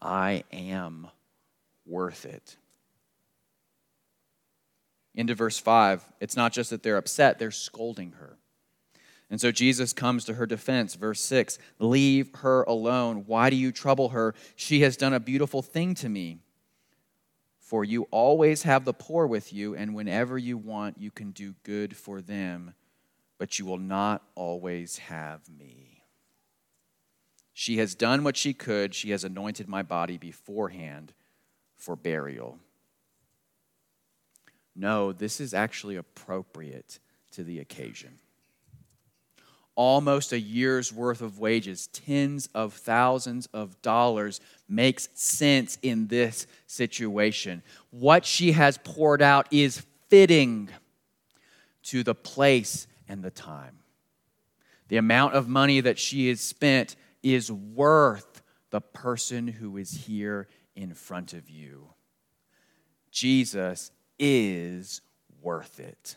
I 0.03 0.45
am 0.53 1.09
worth 1.87 2.25
it. 2.25 2.57
Into 5.15 5.35
verse 5.35 5.59
5, 5.59 6.05
it's 6.21 6.37
not 6.37 6.53
just 6.53 6.71
that 6.71 6.83
they're 6.83 6.97
upset, 6.97 7.39
they're 7.39 7.51
scolding 7.51 8.13
her. 8.13 8.37
And 9.31 9.41
so 9.41 9.53
Jesus 9.53 9.93
comes 9.93 10.25
to 10.25 10.35
her 10.35 10.47
defense. 10.47 10.97
Verse 10.97 11.21
6 11.21 11.59
Leave 11.79 12.31
her 12.37 12.63
alone. 12.65 13.25
Why 13.27 13.49
do 13.49 13.57
you 13.57 13.71
trouble 13.71 14.11
her? 14.11 14.35
She 14.57 14.81
has 14.81 14.97
done 14.97 15.15
a 15.15 15.21
beautiful 15.21 15.63
thing 15.63 15.95
to 15.97 16.09
me. 16.09 16.39
For 17.71 17.85
you 17.85 18.09
always 18.11 18.65
have 18.65 18.85
the 18.85 18.93
poor 18.93 19.29
with 19.29 19.53
you, 19.53 19.77
and 19.77 19.95
whenever 19.95 20.37
you 20.37 20.59
want, 20.59 20.99
you 20.99 21.13
can 21.13 21.31
do 21.31 21.55
good 21.63 21.97
for 21.97 22.21
them, 22.21 22.75
but 23.39 23.61
you 23.61 23.65
will 23.65 23.79
not 23.79 24.25
always 24.35 24.99
have 24.99 25.49
me. 25.49 26.03
She 27.55 27.79
has 27.79 27.95
done 27.95 28.25
what 28.25 28.37
she 28.37 28.55
could. 28.55 28.93
She 28.93 29.13
has 29.13 29.23
anointed 29.23 29.69
my 29.69 29.85
body 29.85 30.19
beforehand 30.19 31.13
for 31.77 31.95
burial. 31.95 32.59
No, 34.75 35.13
this 35.13 35.41
is 35.41 35.55
actually 35.55 35.95
appropriate 35.95 36.99
to 37.31 37.45
the 37.45 37.61
occasion 37.61 38.19
almost 39.75 40.33
a 40.33 40.41
year's 40.41 40.93
worth 40.93 41.23
of 41.23 41.39
wages, 41.39 41.87
tens 41.89 42.49
of 42.55 42.75
thousands 42.75 43.49
of 43.53 43.81
dollars, 43.83 44.41
makes 44.69 45.09
sense 45.15 45.79
in 45.83 46.07
this 46.09 46.47
situation. 46.67 47.63
What 47.91 48.25
she 48.25 48.53
has 48.53 48.79
poured 48.79 49.23
out 49.23 49.47
is 49.51 49.83
fitting 50.09 50.69
to 51.85 52.03
the 52.03 52.15
place 52.15 52.87
and 53.09 53.23
the 53.23 53.31
time. 53.31 53.79
The 54.89 54.97
amount 54.97 55.35
of 55.35 55.49
money 55.49 55.81
that 55.81 55.99
she 55.99 56.29
has 56.29 56.41
spent 56.41 56.97
is 57.23 57.51
worth 57.51 58.43
the 58.71 58.81
person 58.81 59.47
who 59.47 59.77
is 59.77 59.91
here 59.93 60.49
in 60.75 60.95
front 60.95 61.33
of 61.33 61.49
you. 61.49 61.89
Jesus 63.11 63.91
is 64.19 65.01
worth 65.43 65.81
it. 65.81 66.17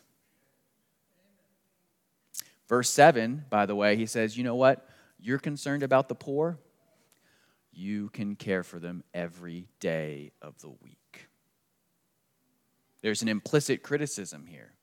Verse 2.73 2.89
7, 2.89 3.45
by 3.51 3.67
the 3.67 3.75
way, 3.75 3.95
he 3.95 4.07
says, 4.07 4.35
You 4.35 4.43
know 4.43 4.55
what? 4.55 4.89
You're 5.19 5.37
concerned 5.37 5.83
about 5.83 6.09
the 6.09 6.15
poor. 6.15 6.57
You 7.71 8.09
can 8.09 8.35
care 8.35 8.63
for 8.63 8.79
them 8.79 9.03
every 9.13 9.67
day 9.79 10.31
of 10.41 10.59
the 10.59 10.71
week. 10.81 11.27
There's 13.03 13.21
an 13.21 13.27
implicit 13.27 13.83
criticism 13.83 14.47
here. 14.47 14.73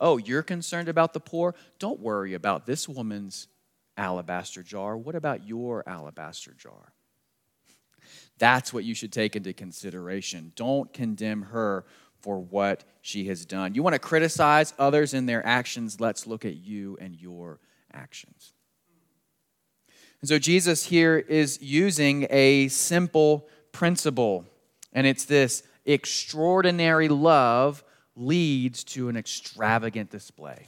Oh, 0.00 0.16
you're 0.16 0.42
concerned 0.42 0.88
about 0.88 1.12
the 1.12 1.20
poor? 1.20 1.54
Don't 1.78 2.00
worry 2.00 2.34
about 2.34 2.66
this 2.66 2.88
woman's 2.88 3.46
alabaster 3.96 4.64
jar. 4.64 4.96
What 4.96 5.14
about 5.14 5.46
your 5.46 5.88
alabaster 5.88 6.52
jar? 6.52 6.94
That's 8.38 8.72
what 8.72 8.82
you 8.82 8.96
should 8.96 9.12
take 9.12 9.36
into 9.36 9.52
consideration. 9.52 10.50
Don't 10.56 10.92
condemn 10.92 11.42
her 11.42 11.84
for 12.26 12.40
what 12.40 12.82
she 13.02 13.28
has 13.28 13.46
done. 13.46 13.76
You 13.76 13.84
want 13.84 13.94
to 13.94 14.00
criticize 14.00 14.74
others 14.80 15.14
in 15.14 15.26
their 15.26 15.46
actions? 15.46 16.00
Let's 16.00 16.26
look 16.26 16.44
at 16.44 16.56
you 16.56 16.98
and 17.00 17.14
your 17.14 17.60
actions. 17.94 18.52
And 20.20 20.28
so 20.28 20.36
Jesus 20.36 20.84
here 20.84 21.18
is 21.18 21.62
using 21.62 22.26
a 22.30 22.66
simple 22.66 23.46
principle, 23.70 24.44
and 24.92 25.06
it's 25.06 25.24
this 25.24 25.62
extraordinary 25.84 27.06
love 27.06 27.84
leads 28.16 28.82
to 28.82 29.08
an 29.08 29.16
extravagant 29.16 30.10
display. 30.10 30.66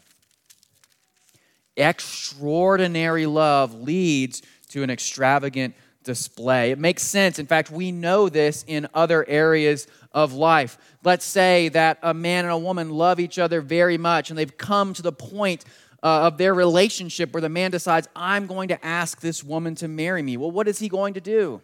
Extraordinary 1.76 3.26
love 3.26 3.74
leads 3.74 4.42
to 4.68 4.84
an 4.84 4.90
extravagant 4.90 5.74
display. 6.08 6.70
It 6.70 6.78
makes 6.78 7.02
sense. 7.02 7.38
In 7.38 7.46
fact, 7.46 7.70
we 7.70 7.92
know 7.92 8.30
this 8.30 8.64
in 8.66 8.88
other 8.94 9.28
areas 9.28 9.86
of 10.10 10.32
life. 10.32 10.78
Let's 11.04 11.26
say 11.26 11.68
that 11.68 11.98
a 12.02 12.14
man 12.14 12.46
and 12.46 12.52
a 12.52 12.58
woman 12.58 12.88
love 12.88 13.20
each 13.20 13.38
other 13.38 13.60
very 13.60 13.98
much 13.98 14.30
and 14.30 14.38
they've 14.38 14.56
come 14.56 14.94
to 14.94 15.02
the 15.02 15.12
point 15.12 15.66
uh, 16.02 16.22
of 16.22 16.38
their 16.38 16.54
relationship 16.54 17.34
where 17.34 17.42
the 17.42 17.50
man 17.50 17.70
decides, 17.70 18.08
I'm 18.16 18.46
going 18.46 18.68
to 18.68 18.82
ask 18.82 19.20
this 19.20 19.44
woman 19.44 19.74
to 19.76 19.86
marry 19.88 20.22
me. 20.22 20.38
Well, 20.38 20.50
what 20.50 20.66
is 20.66 20.78
he 20.78 20.88
going 20.88 21.12
to 21.12 21.20
do? 21.20 21.60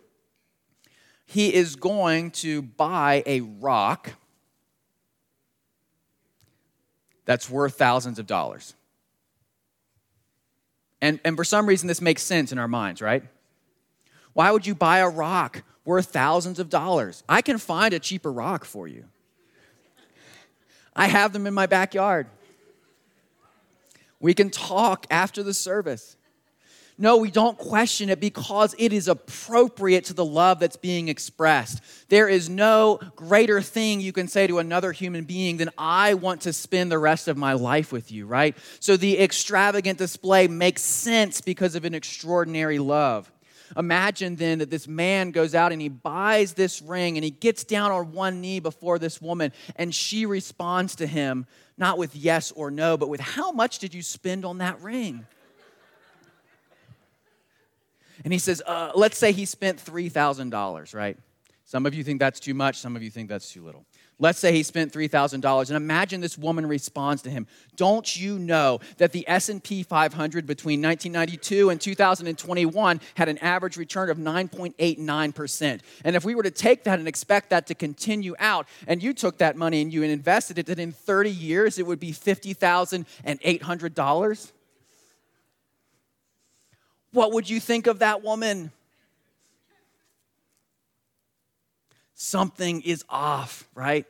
He 1.24 1.54
is 1.54 1.74
going 1.74 2.32
to 2.32 2.60
buy 2.60 3.22
a 3.24 3.40
rock 3.40 4.10
that's 7.24 7.48
worth 7.48 7.78
thousands 7.78 8.18
of 8.18 8.26
dollars. 8.26 8.74
And, 11.00 11.18
and 11.24 11.34
for 11.34 11.44
some 11.44 11.66
reason, 11.66 11.88
this 11.88 12.02
makes 12.02 12.22
sense 12.22 12.52
in 12.52 12.58
our 12.58 12.68
minds, 12.68 13.00
right? 13.00 13.22
Why 14.34 14.50
would 14.50 14.66
you 14.66 14.74
buy 14.74 14.98
a 14.98 15.08
rock 15.08 15.62
worth 15.84 16.06
thousands 16.06 16.58
of 16.58 16.68
dollars? 16.68 17.24
I 17.28 17.40
can 17.40 17.58
find 17.58 17.94
a 17.94 17.98
cheaper 17.98 18.30
rock 18.30 18.64
for 18.64 18.86
you. 18.86 19.06
I 20.94 21.06
have 21.06 21.32
them 21.32 21.46
in 21.46 21.54
my 21.54 21.66
backyard. 21.66 22.26
We 24.20 24.34
can 24.34 24.50
talk 24.50 25.06
after 25.10 25.42
the 25.42 25.54
service. 25.54 26.16
No, 26.96 27.16
we 27.16 27.30
don't 27.30 27.58
question 27.58 28.08
it 28.08 28.20
because 28.20 28.74
it 28.78 28.92
is 28.92 29.08
appropriate 29.08 30.04
to 30.04 30.14
the 30.14 30.24
love 30.24 30.60
that's 30.60 30.76
being 30.76 31.08
expressed. 31.08 31.80
There 32.08 32.28
is 32.28 32.48
no 32.48 33.00
greater 33.16 33.60
thing 33.60 34.00
you 34.00 34.12
can 34.12 34.28
say 34.28 34.46
to 34.46 34.60
another 34.60 34.92
human 34.92 35.24
being 35.24 35.56
than, 35.56 35.70
I 35.76 36.14
want 36.14 36.42
to 36.42 36.52
spend 36.52 36.92
the 36.92 36.98
rest 36.98 37.26
of 37.26 37.36
my 37.36 37.54
life 37.54 37.90
with 37.90 38.12
you, 38.12 38.26
right? 38.26 38.56
So 38.78 38.96
the 38.96 39.20
extravagant 39.20 39.98
display 39.98 40.46
makes 40.46 40.82
sense 40.82 41.40
because 41.40 41.74
of 41.74 41.84
an 41.84 41.94
extraordinary 41.94 42.78
love. 42.78 43.30
Imagine 43.76 44.36
then 44.36 44.60
that 44.60 44.70
this 44.70 44.86
man 44.86 45.30
goes 45.30 45.54
out 45.54 45.72
and 45.72 45.80
he 45.80 45.88
buys 45.88 46.52
this 46.54 46.80
ring 46.80 47.16
and 47.16 47.24
he 47.24 47.30
gets 47.30 47.64
down 47.64 47.90
on 47.90 48.12
one 48.12 48.40
knee 48.40 48.60
before 48.60 48.98
this 48.98 49.20
woman 49.20 49.52
and 49.76 49.94
she 49.94 50.26
responds 50.26 50.96
to 50.96 51.06
him 51.06 51.46
not 51.76 51.98
with 51.98 52.14
yes 52.14 52.52
or 52.52 52.70
no, 52.70 52.96
but 52.96 53.08
with 53.08 53.20
how 53.20 53.50
much 53.50 53.78
did 53.78 53.94
you 53.94 54.02
spend 54.02 54.44
on 54.44 54.58
that 54.58 54.80
ring? 54.80 55.26
And 58.22 58.32
he 58.32 58.38
says, 58.38 58.62
uh, 58.64 58.92
let's 58.94 59.18
say 59.18 59.32
he 59.32 59.44
spent 59.44 59.84
$3,000, 59.84 60.94
right? 60.94 61.18
Some 61.64 61.84
of 61.84 61.94
you 61.94 62.04
think 62.04 62.20
that's 62.20 62.40
too 62.40 62.54
much, 62.54 62.76
some 62.76 62.94
of 62.94 63.02
you 63.02 63.10
think 63.10 63.28
that's 63.28 63.52
too 63.52 63.64
little. 63.64 63.84
Let's 64.20 64.38
say 64.38 64.52
he 64.52 64.62
spent 64.62 64.92
$3,000 64.92 65.68
and 65.68 65.76
imagine 65.76 66.20
this 66.20 66.38
woman 66.38 66.66
responds 66.66 67.20
to 67.22 67.30
him. 67.30 67.48
Don't 67.74 68.16
you 68.16 68.38
know 68.38 68.78
that 68.98 69.10
the 69.10 69.28
S&P 69.28 69.82
500 69.82 70.46
between 70.46 70.80
1992 70.80 71.70
and 71.70 71.80
2021 71.80 73.00
had 73.16 73.28
an 73.28 73.38
average 73.38 73.76
return 73.76 74.10
of 74.10 74.18
9.89%. 74.18 75.80
And 76.04 76.14
if 76.14 76.24
we 76.24 76.36
were 76.36 76.44
to 76.44 76.52
take 76.52 76.84
that 76.84 77.00
and 77.00 77.08
expect 77.08 77.50
that 77.50 77.66
to 77.66 77.74
continue 77.74 78.36
out 78.38 78.68
and 78.86 79.02
you 79.02 79.14
took 79.14 79.38
that 79.38 79.56
money 79.56 79.82
and 79.82 79.92
you 79.92 80.04
invested 80.04 80.58
it 80.58 80.66
that 80.66 80.78
in 80.78 80.92
30 80.92 81.30
years 81.30 81.80
it 81.80 81.86
would 81.86 81.98
be 81.98 82.12
$50,800? 82.12 84.52
What 87.10 87.32
would 87.32 87.50
you 87.50 87.58
think 87.58 87.88
of 87.88 87.98
that 87.98 88.22
woman? 88.22 88.70
Something 92.14 92.80
is 92.82 93.04
off, 93.08 93.68
right? 93.74 94.06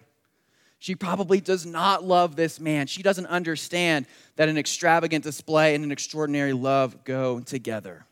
She 0.79 0.95
probably 0.95 1.41
does 1.41 1.65
not 1.65 2.05
love 2.05 2.37
this 2.37 2.61
man. 2.61 2.87
She 2.87 3.03
doesn't 3.03 3.27
understand 3.27 4.07
that 4.37 4.49
an 4.49 4.59
extravagant 4.59 5.25
display 5.25 5.75
and 5.75 5.83
an 5.83 5.91
extraordinary 5.91 6.53
love 6.53 7.05
go 7.05 7.41
together. 7.41 8.05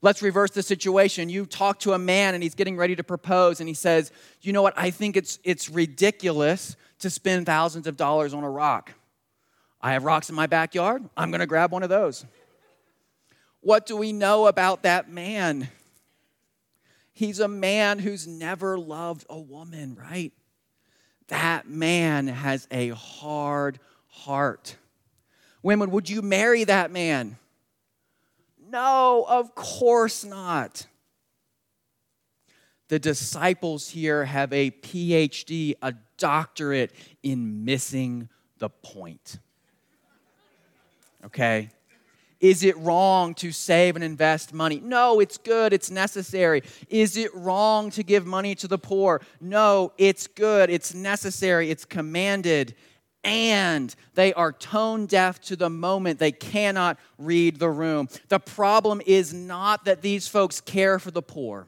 Let's 0.00 0.22
reverse 0.22 0.52
the 0.52 0.62
situation. 0.62 1.28
You 1.28 1.44
talk 1.44 1.80
to 1.80 1.92
a 1.92 1.98
man 1.98 2.34
and 2.34 2.42
he's 2.42 2.54
getting 2.54 2.76
ready 2.76 2.96
to 2.96 3.04
propose, 3.04 3.60
and 3.60 3.68
he 3.68 3.74
says, 3.74 4.12
You 4.40 4.52
know 4.52 4.62
what? 4.62 4.74
I 4.78 4.90
think 4.90 5.16
it's, 5.16 5.38
it's 5.44 5.68
ridiculous 5.68 6.76
to 7.00 7.10
spend 7.10 7.46
thousands 7.46 7.86
of 7.86 7.96
dollars 7.96 8.32
on 8.32 8.44
a 8.44 8.50
rock. 8.50 8.94
I 9.80 9.92
have 9.92 10.04
rocks 10.04 10.28
in 10.28 10.34
my 10.34 10.46
backyard. 10.46 11.04
I'm 11.16 11.30
going 11.30 11.40
to 11.40 11.46
grab 11.46 11.72
one 11.72 11.82
of 11.82 11.88
those. 11.88 12.24
What 13.60 13.86
do 13.86 13.96
we 13.96 14.12
know 14.12 14.46
about 14.46 14.84
that 14.84 15.10
man? 15.10 15.68
He's 17.18 17.40
a 17.40 17.48
man 17.48 17.98
who's 17.98 18.28
never 18.28 18.78
loved 18.78 19.26
a 19.28 19.40
woman, 19.40 19.96
right? 19.96 20.32
That 21.26 21.68
man 21.68 22.28
has 22.28 22.68
a 22.70 22.90
hard 22.90 23.80
heart. 24.06 24.76
Women, 25.60 25.90
would 25.90 26.08
you 26.08 26.22
marry 26.22 26.62
that 26.62 26.92
man? 26.92 27.36
No, 28.70 29.26
of 29.28 29.52
course 29.56 30.24
not. 30.24 30.86
The 32.86 33.00
disciples 33.00 33.88
here 33.88 34.24
have 34.24 34.52
a 34.52 34.70
PhD, 34.70 35.74
a 35.82 35.94
doctorate 36.18 36.92
in 37.24 37.64
missing 37.64 38.28
the 38.58 38.68
point. 38.68 39.40
Okay? 41.24 41.70
Is 42.40 42.62
it 42.62 42.76
wrong 42.78 43.34
to 43.34 43.50
save 43.50 43.96
and 43.96 44.04
invest 44.04 44.54
money? 44.54 44.80
No, 44.80 45.18
it's 45.18 45.38
good, 45.38 45.72
it's 45.72 45.90
necessary. 45.90 46.62
Is 46.88 47.16
it 47.16 47.34
wrong 47.34 47.90
to 47.90 48.04
give 48.04 48.26
money 48.26 48.54
to 48.56 48.68
the 48.68 48.78
poor? 48.78 49.20
No, 49.40 49.92
it's 49.98 50.28
good, 50.28 50.70
it's 50.70 50.94
necessary, 50.94 51.70
it's 51.70 51.84
commanded. 51.84 52.76
And 53.24 53.94
they 54.14 54.32
are 54.34 54.52
tone 54.52 55.06
deaf 55.06 55.40
to 55.42 55.56
the 55.56 55.68
moment. 55.68 56.20
They 56.20 56.30
cannot 56.30 56.98
read 57.18 57.58
the 57.58 57.70
room. 57.70 58.08
The 58.28 58.38
problem 58.38 59.02
is 59.04 59.34
not 59.34 59.84
that 59.86 60.02
these 60.02 60.28
folks 60.28 60.60
care 60.60 61.00
for 61.00 61.10
the 61.10 61.22
poor. 61.22 61.66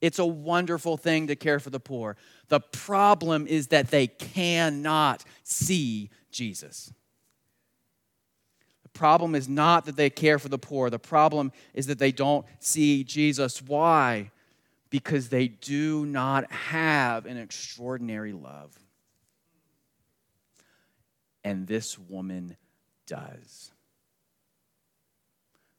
It's 0.00 0.18
a 0.18 0.26
wonderful 0.26 0.96
thing 0.96 1.28
to 1.28 1.36
care 1.36 1.60
for 1.60 1.70
the 1.70 1.80
poor. 1.80 2.16
The 2.48 2.60
problem 2.60 3.46
is 3.46 3.68
that 3.68 3.90
they 3.90 4.08
cannot 4.08 5.24
see 5.44 6.10
Jesus 6.32 6.92
problem 8.96 9.34
is 9.34 9.48
not 9.48 9.84
that 9.84 9.96
they 9.96 10.10
care 10.10 10.38
for 10.38 10.48
the 10.48 10.58
poor. 10.58 10.90
The 10.90 10.98
problem 10.98 11.52
is 11.74 11.86
that 11.86 11.98
they 11.98 12.12
don't 12.12 12.46
see 12.58 13.04
Jesus. 13.04 13.62
Why? 13.62 14.30
Because 14.90 15.28
they 15.28 15.48
do 15.48 16.06
not 16.06 16.50
have 16.50 17.26
an 17.26 17.36
extraordinary 17.36 18.32
love. 18.32 18.76
And 21.44 21.66
this 21.66 21.98
woman 21.98 22.56
does. 23.06 23.70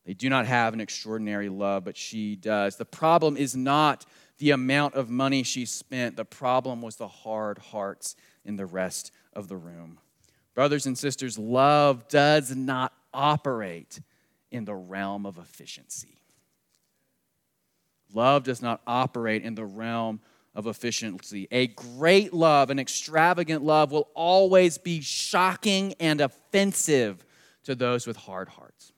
They 0.06 0.14
do 0.14 0.30
not 0.30 0.46
have 0.46 0.74
an 0.74 0.80
extraordinary 0.80 1.50
love, 1.50 1.84
but 1.84 1.98
she 1.98 2.38
does. 2.38 2.78
The 2.78 2.86
problem 2.86 3.36
is 3.36 3.56
not 3.58 4.06
the 4.38 4.52
amount 4.52 4.94
of 4.94 5.10
money 5.10 5.44
she 5.44 5.66
spent, 5.66 6.16
the 6.16 6.24
problem 6.24 6.82
was 6.82 6.96
the 6.96 7.08
hard 7.08 7.58
hearts 7.58 8.16
in 8.46 8.56
the 8.56 8.66
rest 8.66 9.12
of 9.34 9.48
the 9.48 9.58
room. 9.58 10.00
Brothers 10.54 10.86
and 10.86 10.98
sisters, 10.98 11.38
love 11.38 12.08
does 12.08 12.56
not 12.56 12.94
operate 13.18 14.00
in 14.52 14.64
the 14.64 14.76
realm 14.76 15.26
of 15.26 15.38
efficiency. 15.38 16.22
Love 18.14 18.44
does 18.44 18.62
not 18.62 18.82
operate 18.88 19.44
in 19.44 19.56
the 19.56 19.66
realm 19.66 20.22
of 20.56 20.68
efficiency. 20.68 21.48
A 21.52 21.68
great 21.68 22.34
love, 22.34 22.70
an 22.70 22.80
extravagant 22.80 23.64
love, 23.64 23.92
will 23.92 24.08
always 24.14 24.78
be 24.78 25.02
shocking 25.02 25.94
and 26.00 26.22
offensive 26.22 27.26
to 27.64 27.76
those 27.76 28.08
with 28.08 28.16
hard 28.16 28.48
hearts. 28.48 28.94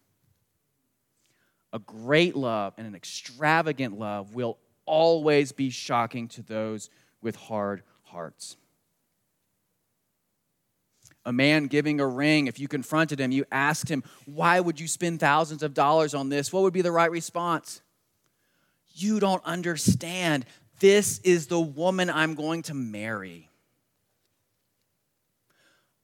A 1.73 1.79
great 1.79 2.35
love 2.35 2.73
and 2.77 2.85
an 2.85 2.95
extravagant 2.95 3.97
love 3.97 4.35
will 4.35 4.57
always 4.85 5.51
be 5.51 5.69
shocking 5.69 6.27
to 6.27 6.41
those 6.41 6.89
with 7.21 7.35
hard 7.35 7.83
hearts 8.03 8.57
a 11.29 11.31
man 11.31 11.67
giving 11.67 11.99
a 11.99 12.07
ring, 12.07 12.47
if 12.47 12.59
you 12.59 12.67
confronted 12.67 13.19
him, 13.19 13.31
you 13.31 13.45
asked 13.51 13.87
him, 13.87 14.03
Why 14.25 14.59
would 14.59 14.79
you 14.79 14.87
spend 14.87 15.19
thousands 15.19 15.61
of 15.61 15.75
dollars 15.75 16.15
on 16.15 16.29
this? 16.29 16.51
What 16.51 16.63
would 16.63 16.73
be 16.73 16.81
the 16.81 16.91
right 16.91 17.11
response? 17.11 17.83
You 18.95 19.19
don't 19.19 19.45
understand. 19.45 20.47
This 20.79 21.19
is 21.19 21.45
the 21.45 21.59
woman 21.59 22.09
I'm 22.09 22.33
going 22.33 22.63
to 22.63 22.73
marry. 22.73 23.47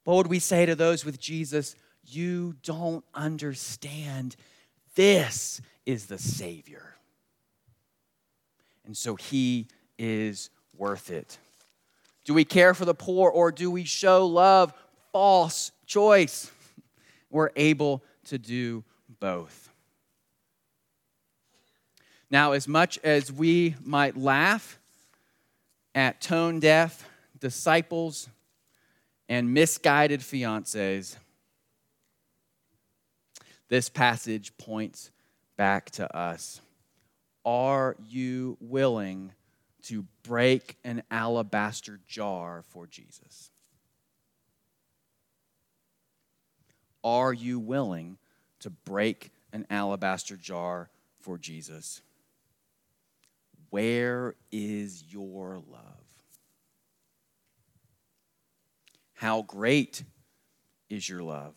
What 0.04 0.18
would 0.18 0.28
we 0.28 0.38
say 0.38 0.68
to 0.68 0.76
those 0.76 1.04
with 1.04 1.20
Jesus? 1.20 1.76
You 2.06 2.56
don't 2.62 3.04
understand. 3.16 4.36
This 4.94 5.60
is 5.88 6.06
the 6.06 6.20
Savior. 6.20 6.94
And 8.86 8.96
so 8.96 9.16
he 9.16 9.70
is 9.98 10.52
worth 10.78 11.10
it. 11.10 11.40
Do 12.26 12.36
we 12.36 12.46
care 12.46 12.76
for 12.76 12.86
the 12.86 12.94
poor 12.94 13.32
or 13.32 13.52
do 13.52 13.72
we 13.72 13.86
show 13.86 14.28
love 14.28 14.72
false 15.16 15.72
choice. 15.86 16.52
We're 17.30 17.52
able 17.56 18.04
to 18.26 18.38
do 18.38 18.84
both. 19.22 19.70
Now, 22.30 22.52
as 22.52 22.68
much 22.68 23.00
as 23.02 23.32
we 23.32 23.78
might 23.82 24.18
laugh 24.18 24.78
at 25.96 26.20
tone 26.20 26.60
deaf 26.60 27.08
disciples 27.40 28.28
and 29.30 29.54
misguided 29.54 30.20
fiancés, 30.20 31.16
this 33.70 33.88
passage 33.88 34.58
points 34.58 35.12
back 35.56 35.92
to 35.92 36.14
us. 36.14 36.60
Are 37.46 37.96
you 38.06 38.58
willing 38.60 39.32
to 39.84 40.04
break 40.24 40.76
an 40.84 41.04
alabaster 41.10 42.02
jar 42.06 42.66
for 42.68 42.86
Jesus? 42.86 43.52
Are 47.06 47.32
you 47.32 47.60
willing 47.60 48.18
to 48.62 48.72
break 48.72 49.30
an 49.54 49.68
alabaster 49.70 50.36
jar 50.36 50.90
for 51.22 51.38
Jesus? 51.38 52.02
Where 53.70 54.34
is 54.52 55.04
your 55.08 55.62
love? 55.70 56.06
How 59.14 59.44
great 59.44 60.04
is 60.90 61.08
your 61.08 61.22
love? 61.22 61.54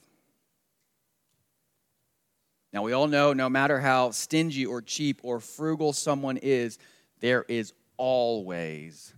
Now, 2.70 2.82
we 2.82 2.92
all 2.92 3.06
know 3.06 3.32
no 3.32 3.48
matter 3.48 3.80
how 3.80 4.10
stingy 4.10 4.66
or 4.66 4.82
cheap 4.82 5.20
or 5.22 5.40
frugal 5.40 5.94
someone 5.94 6.36
is, 6.36 6.78
there 7.20 7.46
is 7.48 7.72
always 7.96 9.14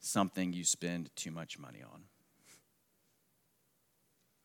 something 0.00 0.52
you 0.52 0.64
spend 0.64 1.10
too 1.16 1.30
much 1.30 1.58
money 1.58 1.82
on. 1.82 2.02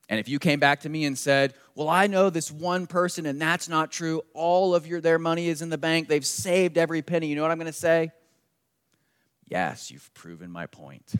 And 0.10 0.20
if 0.20 0.30
you 0.30 0.39
came 0.39 0.60
back 0.60 0.82
to 0.82 0.89
me 0.89 1.06
and 1.06 1.17
said, 1.17 1.54
Well, 1.76 1.89
I 1.89 2.08
know 2.08 2.30
this 2.30 2.52
one 2.52 2.88
person 2.88 3.26
and 3.26 3.41
that's 3.41 3.67
not 3.67 3.91
true, 3.91 4.22
all 4.34 4.74
of 4.74 4.88
your, 4.88 5.02
their 5.02 5.20
money 5.20 5.48
is 5.50 5.62
in 5.62 5.70
the 5.70 5.78
bank, 5.78 6.08
they've 6.08 6.26
saved 6.26 6.78
every 6.78 7.02
penny, 7.02 7.28
you 7.28 7.36
know 7.36 7.41
what 7.41 7.52
I'm 7.52 7.58
going 7.58 7.67
to 7.67 7.74
say? 7.74 8.12
Yes, 9.48 9.91
you've 9.91 10.13
proven 10.13 10.52
my 10.52 10.65
point. 10.65 11.13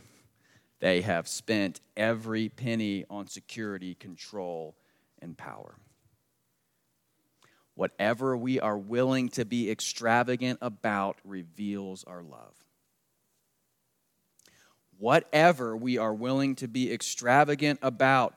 They 0.80 1.02
have 1.02 1.28
spent 1.28 1.82
every 1.95 2.50
penny 2.50 3.06
on 3.10 3.28
security, 3.28 3.95
control, 3.95 4.76
and 5.21 5.38
power. 5.38 5.76
Whatever 7.73 8.36
we 8.36 8.60
are 8.60 8.78
willing 8.78 9.30
to 9.30 9.45
be 9.45 9.71
extravagant 9.71 10.60
about 10.62 11.17
reveals 11.23 12.04
our 12.04 12.21
love. 12.21 12.56
Whatever 14.97 15.78
we 15.78 15.97
are 15.97 16.13
willing 16.13 16.56
to 16.56 16.67
be 16.67 16.91
extravagant 16.91 17.80
about 17.82 18.34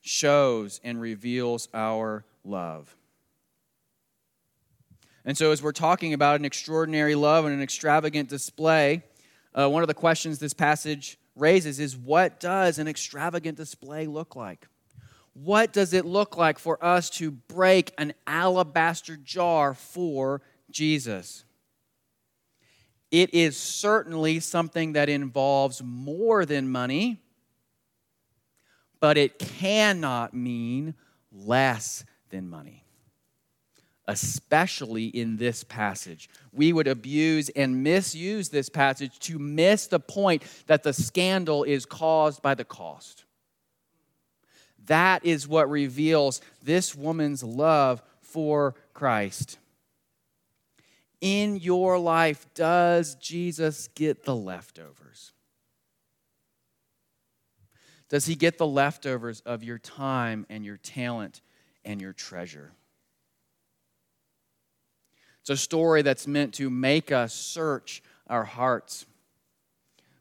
shows 0.00 0.80
and 0.84 1.00
reveals 1.00 1.68
our 1.74 2.24
love. 2.44 2.94
And 5.24 5.36
so, 5.36 5.52
as 5.52 5.62
we're 5.62 5.72
talking 5.72 6.14
about 6.14 6.40
an 6.40 6.44
extraordinary 6.44 7.14
love 7.14 7.44
and 7.44 7.54
an 7.54 7.62
extravagant 7.62 8.28
display, 8.28 9.02
uh, 9.54 9.68
one 9.68 9.82
of 9.82 9.88
the 9.88 9.94
questions 9.94 10.38
this 10.38 10.54
passage 10.54 11.18
raises 11.36 11.80
is 11.80 11.96
what 11.96 12.40
does 12.40 12.78
an 12.78 12.88
extravagant 12.88 13.56
display 13.56 14.06
look 14.06 14.36
like? 14.36 14.66
What 15.34 15.72
does 15.72 15.92
it 15.92 16.04
look 16.04 16.36
like 16.36 16.58
for 16.58 16.82
us 16.84 17.10
to 17.10 17.30
break 17.30 17.92
an 17.98 18.14
alabaster 18.26 19.16
jar 19.16 19.74
for 19.74 20.42
Jesus? 20.70 21.44
It 23.10 23.32
is 23.32 23.56
certainly 23.56 24.40
something 24.40 24.94
that 24.94 25.08
involves 25.08 25.82
more 25.82 26.44
than 26.44 26.70
money 26.70 27.20
but 29.00 29.16
it 29.16 29.38
cannot 29.38 30.34
mean 30.34 30.94
less 31.32 32.04
than 32.30 32.48
money. 32.48 32.84
Especially 34.06 35.06
in 35.06 35.36
this 35.36 35.64
passage. 35.64 36.30
We 36.52 36.72
would 36.72 36.88
abuse 36.88 37.50
and 37.50 37.82
misuse 37.82 38.48
this 38.48 38.70
passage 38.70 39.18
to 39.20 39.38
miss 39.38 39.86
the 39.86 40.00
point 40.00 40.42
that 40.66 40.82
the 40.82 40.94
scandal 40.94 41.62
is 41.64 41.84
caused 41.84 42.40
by 42.40 42.54
the 42.54 42.64
cost. 42.64 43.24
That 44.86 45.24
is 45.26 45.46
what 45.46 45.70
reveals 45.70 46.40
this 46.62 46.94
woman's 46.94 47.42
love 47.42 48.02
for 48.22 48.74
Christ. 48.94 49.58
in 51.20 51.56
your 51.56 51.98
life, 51.98 52.46
does 52.54 53.16
Jesus 53.16 53.88
get 53.94 54.24
the 54.24 54.36
leftovers? 54.36 55.32
Does 58.08 58.26
he 58.26 58.34
get 58.34 58.58
the 58.58 58.66
leftovers 58.66 59.40
of 59.40 59.62
your 59.62 59.78
time 59.78 60.46
and 60.48 60.64
your 60.64 60.78
talent 60.78 61.42
and 61.84 62.00
your 62.00 62.12
treasure? 62.12 62.72
It's 65.40 65.50
a 65.50 65.56
story 65.56 66.02
that's 66.02 66.26
meant 66.26 66.54
to 66.54 66.70
make 66.70 67.12
us 67.12 67.34
search 67.34 68.02
our 68.26 68.44
hearts. 68.44 69.06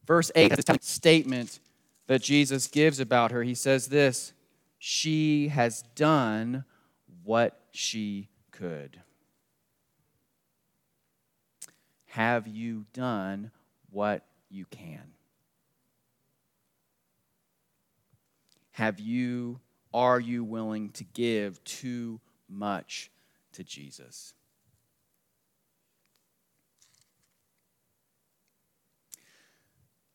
Verse 0.05 0.31
8 0.35 0.53
is 0.53 0.65
a 0.69 0.77
statement 0.81 1.59
that 2.07 2.21
Jesus 2.21 2.67
gives 2.67 2.99
about 2.99 3.31
her. 3.31 3.43
He 3.43 3.55
says 3.55 3.87
this 3.87 4.33
She 4.79 5.49
has 5.49 5.83
done 5.95 6.63
what 7.23 7.59
she 7.71 8.29
could. 8.51 9.01
Have 12.07 12.47
you 12.47 12.85
done 12.93 13.51
what 13.91 14.25
you 14.49 14.65
can? 14.65 15.16
Have 18.77 18.99
you, 18.99 19.59
are 19.91 20.19
you 20.19 20.43
willing 20.43 20.91
to 20.91 21.03
give 21.03 21.63
too 21.63 22.19
much 22.47 23.09
to 23.53 23.63
Jesus? 23.63 24.35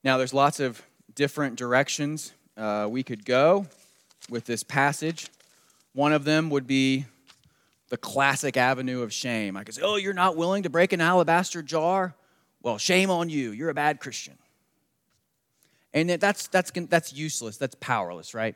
Now, 0.04 0.16
there's 0.16 0.32
lots 0.32 0.60
of 0.60 0.80
different 1.12 1.56
directions 1.56 2.34
uh, 2.56 2.86
we 2.88 3.02
could 3.02 3.24
go 3.24 3.66
with 4.30 4.44
this 4.44 4.62
passage. 4.62 5.26
One 5.92 6.12
of 6.12 6.22
them 6.22 6.48
would 6.50 6.68
be 6.68 7.06
the 7.88 7.96
classic 7.96 8.56
avenue 8.56 9.02
of 9.02 9.12
shame. 9.12 9.56
I 9.56 9.64
could 9.64 9.74
say, 9.74 9.82
Oh, 9.82 9.96
you're 9.96 10.14
not 10.14 10.36
willing 10.36 10.62
to 10.62 10.70
break 10.70 10.92
an 10.92 11.00
alabaster 11.00 11.62
jar? 11.62 12.14
Well, 12.62 12.78
shame 12.78 13.10
on 13.10 13.28
you. 13.28 13.50
You're 13.50 13.70
a 13.70 13.74
bad 13.74 13.98
Christian. 13.98 14.38
And 15.94 16.10
that's, 16.10 16.48
that's, 16.48 16.70
that's 16.70 17.12
useless. 17.12 17.56
That's 17.56 17.74
powerless, 17.76 18.34
right? 18.34 18.54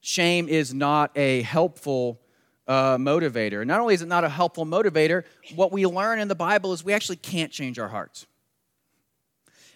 Shame 0.00 0.48
is 0.48 0.72
not 0.72 1.10
a 1.16 1.42
helpful 1.42 2.20
uh, 2.66 2.96
motivator. 2.96 3.66
Not 3.66 3.80
only 3.80 3.94
is 3.94 4.02
it 4.02 4.08
not 4.08 4.24
a 4.24 4.28
helpful 4.28 4.64
motivator, 4.64 5.24
what 5.54 5.72
we 5.72 5.86
learn 5.86 6.20
in 6.20 6.28
the 6.28 6.34
Bible 6.34 6.72
is 6.72 6.84
we 6.84 6.92
actually 6.92 7.16
can't 7.16 7.52
change 7.52 7.78
our 7.78 7.88
hearts. 7.88 8.26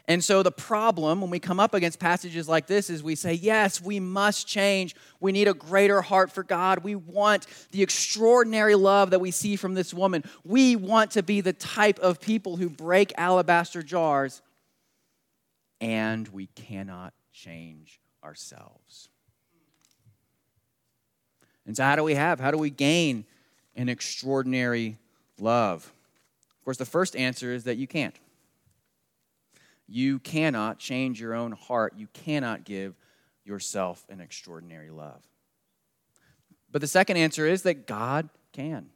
And 0.08 0.24
so 0.24 0.42
the 0.42 0.50
problem 0.50 1.20
when 1.20 1.28
we 1.28 1.38
come 1.38 1.60
up 1.60 1.74
against 1.74 1.98
passages 1.98 2.48
like 2.48 2.66
this 2.66 2.88
is 2.88 3.02
we 3.02 3.14
say, 3.14 3.34
yes, 3.34 3.82
we 3.82 4.00
must 4.00 4.48
change. 4.48 4.96
We 5.20 5.32
need 5.32 5.48
a 5.48 5.54
greater 5.54 6.00
heart 6.00 6.32
for 6.32 6.42
God. 6.42 6.78
We 6.78 6.94
want 6.94 7.46
the 7.72 7.82
extraordinary 7.82 8.74
love 8.74 9.10
that 9.10 9.18
we 9.18 9.30
see 9.30 9.54
from 9.56 9.74
this 9.74 9.92
woman. 9.92 10.24
We 10.44 10.76
want 10.76 11.10
to 11.10 11.22
be 11.22 11.42
the 11.42 11.52
type 11.52 11.98
of 11.98 12.22
people 12.22 12.56
who 12.56 12.70
break 12.70 13.12
alabaster 13.18 13.82
jars 13.82 14.40
and 15.80 16.26
we 16.28 16.46
cannot 16.48 17.14
change 17.32 18.00
ourselves. 18.24 19.08
And 21.66 21.76
so, 21.76 21.84
how 21.84 21.96
do 21.96 22.02
we 22.02 22.14
have? 22.14 22.40
How 22.40 22.50
do 22.50 22.58
we 22.58 22.70
gain 22.70 23.24
an 23.76 23.88
extraordinary 23.88 24.96
love? 25.38 25.92
Of 26.58 26.64
course, 26.64 26.78
the 26.78 26.86
first 26.86 27.14
answer 27.14 27.52
is 27.52 27.64
that 27.64 27.76
you 27.76 27.86
can't. 27.86 28.14
You 29.86 30.18
cannot 30.18 30.78
change 30.78 31.20
your 31.20 31.34
own 31.34 31.52
heart. 31.52 31.94
You 31.96 32.08
cannot 32.12 32.64
give 32.64 32.94
yourself 33.44 34.04
an 34.10 34.20
extraordinary 34.20 34.90
love. 34.90 35.22
But 36.70 36.80
the 36.80 36.86
second 36.86 37.16
answer 37.16 37.46
is 37.46 37.62
that 37.62 37.86
God 37.86 38.28
can. 38.52 38.90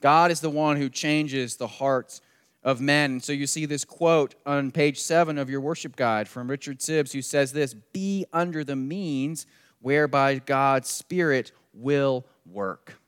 God 0.00 0.30
is 0.30 0.40
the 0.40 0.50
one 0.50 0.78
who 0.78 0.88
changes 0.88 1.56
the 1.56 1.66
hearts 1.66 2.22
of 2.62 2.80
men. 2.80 3.20
So 3.20 3.32
you 3.32 3.46
see 3.46 3.66
this 3.66 3.84
quote 3.84 4.34
on 4.44 4.70
page 4.70 5.00
seven 5.00 5.38
of 5.38 5.48
your 5.48 5.60
worship 5.60 5.96
guide 5.96 6.28
from 6.28 6.50
Richard 6.50 6.80
Sibbes, 6.80 7.12
who 7.12 7.22
says 7.22 7.52
this 7.52 7.74
Be 7.74 8.26
under 8.32 8.64
the 8.64 8.76
means 8.76 9.46
whereby 9.80 10.36
God's 10.36 10.90
Spirit 10.90 11.52
will 11.72 12.26
work. 12.44 13.00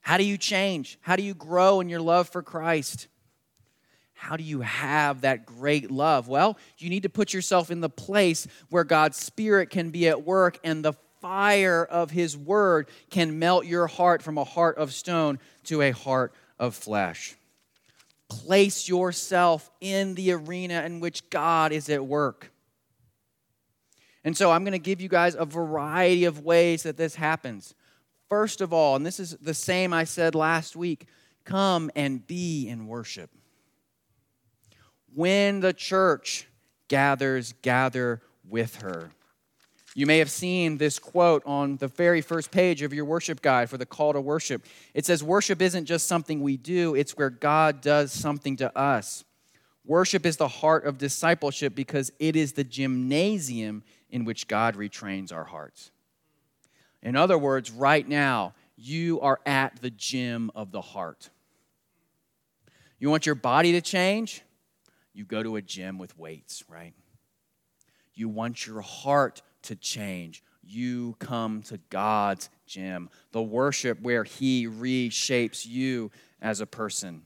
How 0.00 0.16
do 0.16 0.24
you 0.24 0.38
change? 0.38 0.98
How 1.02 1.16
do 1.16 1.22
you 1.22 1.34
grow 1.34 1.80
in 1.80 1.88
your 1.88 2.00
love 2.00 2.28
for 2.28 2.42
Christ? 2.42 3.08
How 4.14 4.36
do 4.36 4.42
you 4.42 4.62
have 4.62 5.20
that 5.20 5.46
great 5.46 5.90
love? 5.90 6.28
Well, 6.28 6.58
you 6.78 6.90
need 6.90 7.04
to 7.04 7.08
put 7.08 7.32
yourself 7.32 7.70
in 7.70 7.80
the 7.80 7.88
place 7.88 8.48
where 8.68 8.84
God's 8.84 9.16
Spirit 9.16 9.70
can 9.70 9.90
be 9.90 10.08
at 10.08 10.24
work 10.24 10.58
and 10.64 10.84
the 10.84 10.94
fire 11.20 11.84
of 11.84 12.10
His 12.10 12.36
Word 12.36 12.88
can 13.10 13.38
melt 13.38 13.64
your 13.64 13.86
heart 13.86 14.22
from 14.22 14.36
a 14.36 14.44
heart 14.44 14.76
of 14.76 14.92
stone 14.92 15.38
to 15.64 15.82
a 15.82 15.90
heart 15.92 16.34
of 16.58 16.74
flesh. 16.74 17.36
Place 18.28 18.88
yourself 18.88 19.70
in 19.80 20.14
the 20.14 20.32
arena 20.32 20.82
in 20.84 21.00
which 21.00 21.28
God 21.30 21.72
is 21.72 21.88
at 21.88 22.04
work. 22.04 22.52
And 24.24 24.36
so 24.36 24.50
I'm 24.50 24.64
going 24.64 24.72
to 24.72 24.78
give 24.78 25.00
you 25.00 25.08
guys 25.08 25.34
a 25.34 25.44
variety 25.44 26.24
of 26.24 26.44
ways 26.44 26.82
that 26.82 26.96
this 26.96 27.14
happens. 27.14 27.74
First 28.28 28.60
of 28.60 28.72
all, 28.72 28.96
and 28.96 29.06
this 29.06 29.18
is 29.18 29.36
the 29.40 29.54
same 29.54 29.92
I 29.92 30.04
said 30.04 30.34
last 30.34 30.76
week 30.76 31.06
come 31.44 31.90
and 31.96 32.26
be 32.26 32.68
in 32.68 32.86
worship. 32.86 33.30
When 35.14 35.60
the 35.60 35.72
church 35.72 36.46
gathers, 36.88 37.54
gather 37.62 38.20
with 38.46 38.76
her. 38.82 39.10
You 39.98 40.06
may 40.06 40.18
have 40.18 40.30
seen 40.30 40.78
this 40.78 41.00
quote 41.00 41.42
on 41.44 41.78
the 41.78 41.88
very 41.88 42.20
first 42.20 42.52
page 42.52 42.82
of 42.82 42.94
your 42.94 43.04
worship 43.04 43.42
guide 43.42 43.68
for 43.68 43.78
the 43.78 43.84
call 43.84 44.12
to 44.12 44.20
worship. 44.20 44.64
It 44.94 45.04
says, 45.04 45.24
Worship 45.24 45.60
isn't 45.60 45.86
just 45.86 46.06
something 46.06 46.40
we 46.40 46.56
do, 46.56 46.94
it's 46.94 47.16
where 47.16 47.30
God 47.30 47.80
does 47.80 48.12
something 48.12 48.54
to 48.58 48.78
us. 48.78 49.24
Worship 49.84 50.24
is 50.24 50.36
the 50.36 50.46
heart 50.46 50.84
of 50.84 50.98
discipleship 50.98 51.74
because 51.74 52.12
it 52.20 52.36
is 52.36 52.52
the 52.52 52.62
gymnasium 52.62 53.82
in 54.08 54.24
which 54.24 54.46
God 54.46 54.76
retrains 54.76 55.32
our 55.32 55.42
hearts. 55.42 55.90
In 57.02 57.16
other 57.16 57.36
words, 57.36 57.72
right 57.72 58.06
now, 58.06 58.54
you 58.76 59.20
are 59.20 59.40
at 59.46 59.82
the 59.82 59.90
gym 59.90 60.52
of 60.54 60.70
the 60.70 60.80
heart. 60.80 61.28
You 63.00 63.10
want 63.10 63.26
your 63.26 63.34
body 63.34 63.72
to 63.72 63.80
change? 63.80 64.42
You 65.12 65.24
go 65.24 65.42
to 65.42 65.56
a 65.56 65.62
gym 65.62 65.98
with 65.98 66.16
weights, 66.16 66.62
right? 66.68 66.94
You 68.14 68.28
want 68.28 68.64
your 68.64 68.80
heart 68.80 69.42
to 69.62 69.76
change. 69.76 70.42
You 70.62 71.16
come 71.18 71.62
to 71.62 71.78
God's 71.90 72.50
gym, 72.66 73.08
the 73.32 73.42
worship 73.42 74.00
where 74.02 74.24
He 74.24 74.66
reshapes 74.66 75.66
you 75.66 76.10
as 76.40 76.60
a 76.60 76.66
person. 76.66 77.22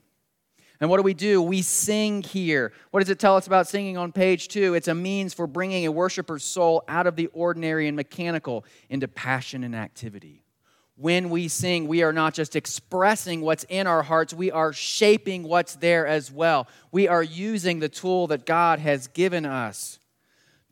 And 0.79 0.89
what 0.89 0.97
do 0.97 1.03
we 1.03 1.13
do? 1.13 1.41
We 1.41 1.61
sing 1.61 2.23
here. 2.23 2.73
What 2.91 2.99
does 2.99 3.09
it 3.09 3.19
tell 3.19 3.37
us 3.37 3.47
about 3.47 3.67
singing 3.67 3.95
on 3.97 4.11
page 4.11 4.47
two? 4.49 4.73
It's 4.73 4.87
a 4.87 4.95
means 4.95 5.33
for 5.33 5.47
bringing 5.47 5.85
a 5.85 5.91
worshiper's 5.91 6.43
soul 6.43 6.83
out 6.87 7.07
of 7.07 7.15
the 7.15 7.27
ordinary 7.27 7.87
and 7.87 7.95
mechanical 7.95 8.65
into 8.89 9.07
passion 9.07 9.63
and 9.63 9.75
activity. 9.75 10.43
When 10.95 11.29
we 11.29 11.47
sing, 11.47 11.87
we 11.87 12.03
are 12.03 12.13
not 12.13 12.33
just 12.33 12.55
expressing 12.55 13.41
what's 13.41 13.63
in 13.65 13.87
our 13.87 14.03
hearts, 14.03 14.33
we 14.33 14.51
are 14.51 14.73
shaping 14.73 15.43
what's 15.43 15.75
there 15.75 16.05
as 16.05 16.31
well. 16.31 16.67
We 16.91 17.07
are 17.07 17.23
using 17.23 17.79
the 17.79 17.89
tool 17.89 18.27
that 18.27 18.45
God 18.45 18.79
has 18.79 19.07
given 19.07 19.45
us 19.45 19.99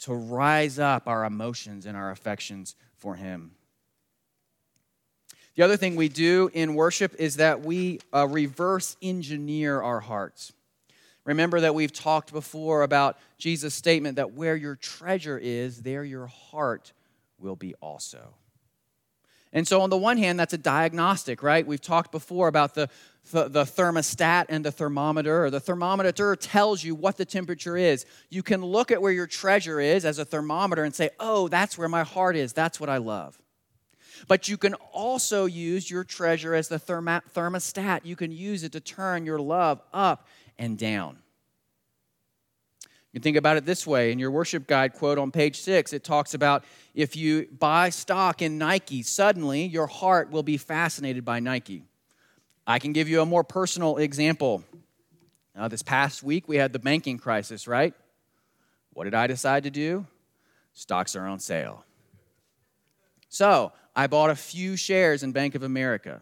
to 0.02 0.14
rise 0.14 0.80
up 0.80 1.08
our 1.08 1.26
emotions 1.26 1.86
and 1.86 1.96
our 1.96 2.12
affections 2.12 2.76
for 2.98 3.16
Him. 3.16 3.52
The 5.56 5.64
other 5.64 5.78
thing 5.78 5.96
we 5.96 6.10
do 6.10 6.50
in 6.54 6.76
worship 6.76 7.16
is 7.20 7.36
that 7.36 7.62
we 7.62 8.00
uh, 8.14 8.28
reverse 8.28 8.96
engineer 9.02 9.82
our 9.82 10.00
hearts. 10.00 10.54
Remember 11.24 11.60
that 11.60 11.76
we've 11.76 11.94
talked 11.94 12.34
before 12.34 12.84
about 12.84 13.18
Jesus' 13.38 13.76
statement 13.76 14.16
that 14.16 14.34
where 14.34 14.56
your 14.56 14.76
treasure 14.76 15.38
is, 15.38 15.82
there 15.82 16.04
your 16.04 16.28
heart 16.28 16.94
will 17.38 17.56
be 17.56 17.76
also. 17.76 18.34
And 19.54 19.68
so, 19.68 19.82
on 19.82 19.90
the 19.90 19.98
one 19.98 20.18
hand, 20.18 20.40
that's 20.40 20.54
a 20.54 20.58
diagnostic, 20.58 21.44
right? 21.44 21.68
We've 21.68 21.82
talked 21.82 22.12
before 22.12 22.48
about 22.48 22.74
the, 22.74 22.90
the, 23.32 23.48
the, 23.48 23.64
thermostat 23.64 24.46
and 24.50 24.66
the 24.66 24.72
thermometer, 24.72 25.46
or 25.46 25.50
the 25.50 25.60
thermometer 25.60 26.36
tells 26.36 26.84
you 26.84 26.96
what 26.96 27.18
the 27.18 27.26
temperature 27.26 27.78
is. 27.78 28.06
You 28.30 28.44
can 28.44 28.64
look 28.64 28.92
at 28.92 29.02
where 29.02 29.12
your 29.12 29.28
treasure 29.28 29.80
is 29.80 30.06
as 30.06 30.20
a 30.20 30.26
thermometer 30.26 30.84
and 30.84 30.94
say, 30.94 31.12
oh, 31.20 31.48
that's 31.48 31.78
where 31.78 31.88
my 31.88 32.04
heart 32.04 32.36
is. 32.36 32.54
That's 32.54 32.80
what 32.80 32.90
I 32.90 32.98
love. 32.98 33.40
But 34.28 34.50
you 34.50 34.58
can 34.58 34.74
also 34.94 35.46
use 35.46 35.90
your 35.90 36.04
treasure 36.04 36.54
as 36.54 36.68
the 36.68 36.80
thermostat. 36.80 38.06
You 38.06 38.16
can 38.16 38.32
use 38.32 38.64
it 38.64 38.72
to 38.74 38.80
turn 38.80 39.26
your 39.26 39.40
love 39.40 39.82
up 39.94 40.28
and 40.58 40.78
down. 40.78 41.18
You 43.12 43.20
can 43.20 43.24
think 43.24 43.38
about 43.38 43.58
it 43.58 43.66
this 43.66 43.86
way 43.86 44.12
in 44.12 44.20
your 44.20 44.32
worship 44.32 44.68
guide 44.68 44.94
quote 44.94 45.18
on 45.18 45.32
page 45.32 45.60
six, 45.60 45.92
it 45.92 46.04
talks 46.04 46.34
about 46.34 46.64
if 46.94 47.16
you 47.16 47.48
buy 47.60 47.90
stock 47.90 48.42
in 48.42 48.58
Nike, 48.58 49.04
suddenly 49.04 49.66
your 49.66 49.88
heart 49.88 50.32
will 50.32 50.44
be 50.44 50.56
fascinated 50.56 51.26
by 51.26 51.42
Nike. 51.42 51.84
I 52.66 52.80
can 52.80 52.94
give 52.94 53.10
you 53.10 53.22
a 53.22 53.26
more 53.26 53.44
personal 53.44 53.98
example. 53.98 54.64
This 55.70 55.82
past 55.82 56.24
week, 56.24 56.48
we 56.48 56.56
had 56.56 56.74
the 56.74 56.80
banking 56.80 57.18
crisis, 57.18 57.68
right? 57.68 57.94
What 58.94 59.04
did 59.06 59.14
I 59.14 59.28
decide 59.28 59.64
to 59.64 59.70
do? 59.70 60.06
Stocks 60.74 61.16
are 61.16 61.26
on 61.26 61.40
sale. 61.40 61.84
So 63.30 63.72
I 63.96 64.08
bought 64.08 64.30
a 64.30 64.36
few 64.36 64.76
shares 64.76 65.24
in 65.24 65.32
Bank 65.32 65.56
of 65.56 65.64
America. 65.64 66.22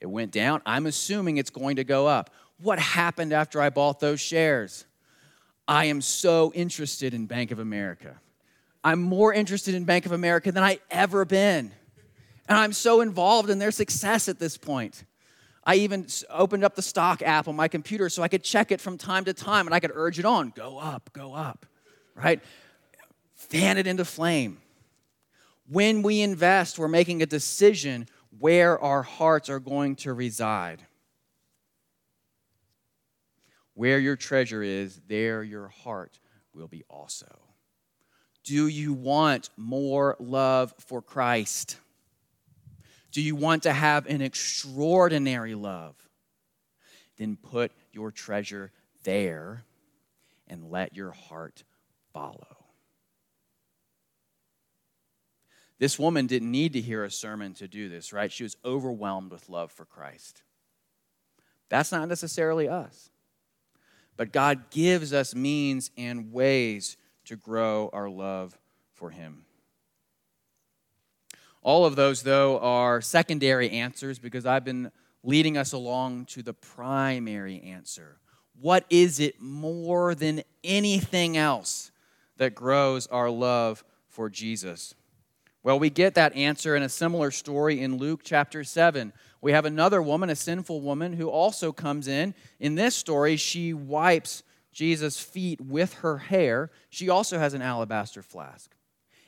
It 0.00 0.06
went 0.06 0.32
down. 0.32 0.62
I'm 0.66 0.86
assuming 0.86 1.36
it's 1.36 1.50
going 1.50 1.76
to 1.76 1.84
go 1.84 2.06
up. 2.06 2.30
What 2.60 2.78
happened 2.78 3.32
after 3.32 3.60
I 3.60 3.70
bought 3.70 4.00
those 4.00 4.20
shares? 4.20 4.84
I 5.68 5.86
am 5.86 6.00
so 6.00 6.52
interested 6.54 7.14
in 7.14 7.26
Bank 7.26 7.50
of 7.50 7.58
America. 7.58 8.20
I'm 8.82 9.00
more 9.00 9.32
interested 9.32 9.74
in 9.74 9.84
Bank 9.84 10.06
of 10.06 10.12
America 10.12 10.50
than 10.50 10.64
I 10.64 10.80
ever 10.90 11.24
been. 11.24 11.70
And 12.48 12.58
I'm 12.58 12.72
so 12.72 13.00
involved 13.00 13.48
in 13.48 13.58
their 13.58 13.70
success 13.70 14.28
at 14.28 14.38
this 14.38 14.56
point. 14.56 15.04
I 15.64 15.76
even 15.76 16.06
opened 16.28 16.64
up 16.64 16.74
the 16.74 16.82
stock 16.82 17.22
app 17.22 17.46
on 17.46 17.54
my 17.54 17.68
computer 17.68 18.08
so 18.08 18.22
I 18.22 18.28
could 18.28 18.42
check 18.42 18.72
it 18.72 18.80
from 18.80 18.98
time 18.98 19.24
to 19.26 19.32
time 19.32 19.66
and 19.66 19.74
I 19.74 19.80
could 19.80 19.92
urge 19.94 20.18
it 20.18 20.24
on 20.24 20.50
go 20.50 20.78
up, 20.78 21.10
go 21.12 21.34
up, 21.34 21.66
right? 22.14 22.40
Fan 23.34 23.78
it 23.78 23.86
into 23.86 24.04
flame. 24.04 24.58
When 25.68 26.02
we 26.02 26.20
invest, 26.20 26.78
we're 26.78 26.88
making 26.88 27.22
a 27.22 27.26
decision 27.26 28.08
where 28.38 28.78
our 28.80 29.02
hearts 29.02 29.48
are 29.48 29.60
going 29.60 29.96
to 29.96 30.12
reside. 30.12 30.82
Where 33.74 33.98
your 33.98 34.16
treasure 34.16 34.62
is, 34.62 35.00
there 35.06 35.42
your 35.42 35.68
heart 35.68 36.18
will 36.54 36.68
be 36.68 36.82
also. 36.90 37.38
Do 38.44 38.66
you 38.66 38.92
want 38.92 39.50
more 39.56 40.16
love 40.18 40.74
for 40.78 41.00
Christ? 41.00 41.76
Do 43.12 43.20
you 43.22 43.36
want 43.36 43.64
to 43.64 43.72
have 43.72 44.06
an 44.06 44.22
extraordinary 44.22 45.54
love? 45.54 45.94
Then 47.18 47.36
put 47.36 47.70
your 47.92 48.10
treasure 48.10 48.72
there 49.04 49.64
and 50.48 50.70
let 50.70 50.96
your 50.96 51.12
heart 51.12 51.62
follow. 52.12 52.56
This 55.78 55.98
woman 55.98 56.26
didn't 56.26 56.50
need 56.50 56.72
to 56.74 56.80
hear 56.80 57.04
a 57.04 57.10
sermon 57.10 57.54
to 57.54 57.68
do 57.68 57.88
this, 57.88 58.12
right? 58.12 58.32
She 58.32 58.44
was 58.44 58.56
overwhelmed 58.64 59.32
with 59.32 59.48
love 59.48 59.72
for 59.72 59.84
Christ. 59.84 60.42
That's 61.68 61.92
not 61.92 62.08
necessarily 62.08 62.68
us. 62.68 63.10
But 64.16 64.32
God 64.32 64.70
gives 64.70 65.12
us 65.12 65.34
means 65.34 65.90
and 65.96 66.32
ways 66.32 66.96
to 67.24 67.36
grow 67.36 67.90
our 67.92 68.08
love 68.08 68.56
for 68.92 69.10
Him. 69.10 69.44
All 71.62 71.84
of 71.86 71.96
those, 71.96 72.22
though, 72.22 72.58
are 72.58 73.00
secondary 73.00 73.70
answers 73.70 74.18
because 74.18 74.44
I've 74.44 74.64
been 74.64 74.90
leading 75.22 75.56
us 75.56 75.72
along 75.72 76.26
to 76.26 76.42
the 76.42 76.52
primary 76.52 77.60
answer. 77.60 78.18
What 78.60 78.84
is 78.90 79.20
it 79.20 79.40
more 79.40 80.14
than 80.14 80.42
anything 80.64 81.36
else 81.36 81.92
that 82.36 82.54
grows 82.54 83.06
our 83.06 83.30
love 83.30 83.84
for 84.08 84.28
Jesus? 84.28 84.94
Well, 85.62 85.78
we 85.78 85.90
get 85.90 86.14
that 86.14 86.34
answer 86.34 86.74
in 86.74 86.82
a 86.82 86.88
similar 86.88 87.30
story 87.30 87.80
in 87.80 87.96
Luke 87.96 88.22
chapter 88.24 88.64
7. 88.64 89.12
We 89.40 89.52
have 89.52 89.64
another 89.64 90.02
woman, 90.02 90.30
a 90.30 90.36
sinful 90.36 90.80
woman, 90.80 91.12
who 91.12 91.28
also 91.28 91.70
comes 91.70 92.08
in. 92.08 92.34
In 92.58 92.74
this 92.74 92.96
story, 92.96 93.36
she 93.36 93.72
wipes 93.72 94.42
Jesus' 94.72 95.20
feet 95.20 95.60
with 95.60 95.94
her 95.94 96.18
hair. 96.18 96.70
She 96.90 97.08
also 97.08 97.38
has 97.38 97.54
an 97.54 97.62
alabaster 97.62 98.22
flask. 98.22 98.74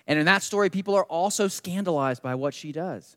And 0.06 0.18
in 0.18 0.26
that 0.26 0.42
story, 0.42 0.70
people 0.70 0.94
are 0.94 1.04
also 1.04 1.48
scandalized 1.48 2.22
by 2.22 2.34
what 2.34 2.54
she 2.54 2.72
does. 2.72 3.16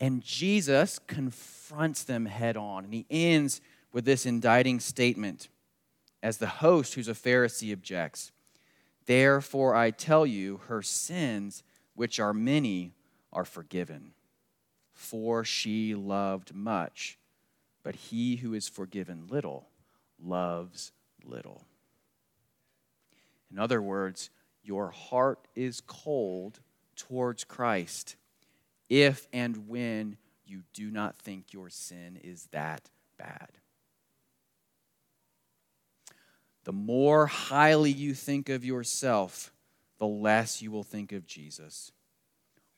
And 0.00 0.22
Jesus 0.22 0.98
confronts 1.06 2.04
them 2.04 2.26
head 2.26 2.56
on. 2.56 2.84
And 2.84 2.94
he 2.94 3.06
ends 3.10 3.60
with 3.92 4.04
this 4.04 4.26
indicting 4.26 4.80
statement 4.80 5.48
as 6.22 6.38
the 6.38 6.46
host, 6.46 6.94
who's 6.94 7.08
a 7.08 7.12
Pharisee, 7.12 7.72
objects 7.72 8.32
Therefore, 9.06 9.74
I 9.74 9.90
tell 9.90 10.24
you, 10.24 10.60
her 10.68 10.82
sins 10.82 11.62
which 11.94 12.20
are 12.20 12.32
many, 12.32 12.94
are 13.32 13.44
forgiven. 13.44 14.12
For 14.92 15.44
she 15.44 15.94
loved 15.94 16.54
much, 16.54 17.18
but 17.82 17.96
he 17.96 18.36
who 18.36 18.54
is 18.54 18.68
forgiven 18.68 19.26
little 19.28 19.68
loves 20.22 20.92
little. 21.24 21.64
In 23.50 23.58
other 23.58 23.82
words, 23.82 24.30
your 24.62 24.90
heart 24.90 25.46
is 25.54 25.80
cold 25.80 26.60
towards 26.96 27.44
Christ 27.44 28.16
if 28.88 29.26
and 29.32 29.68
when 29.68 30.16
you 30.44 30.62
do 30.74 30.90
not 30.90 31.16
think 31.16 31.52
your 31.52 31.70
sin 31.70 32.18
is 32.22 32.48
that 32.52 32.90
bad. 33.18 33.48
The 36.64 36.72
more 36.72 37.26
highly 37.26 37.90
you 37.90 38.14
think 38.14 38.48
of 38.48 38.64
yourself, 38.64 39.52
the 39.98 40.06
less 40.06 40.62
you 40.62 40.70
will 40.70 40.84
think 40.84 41.12
of 41.12 41.26
Jesus. 41.26 41.90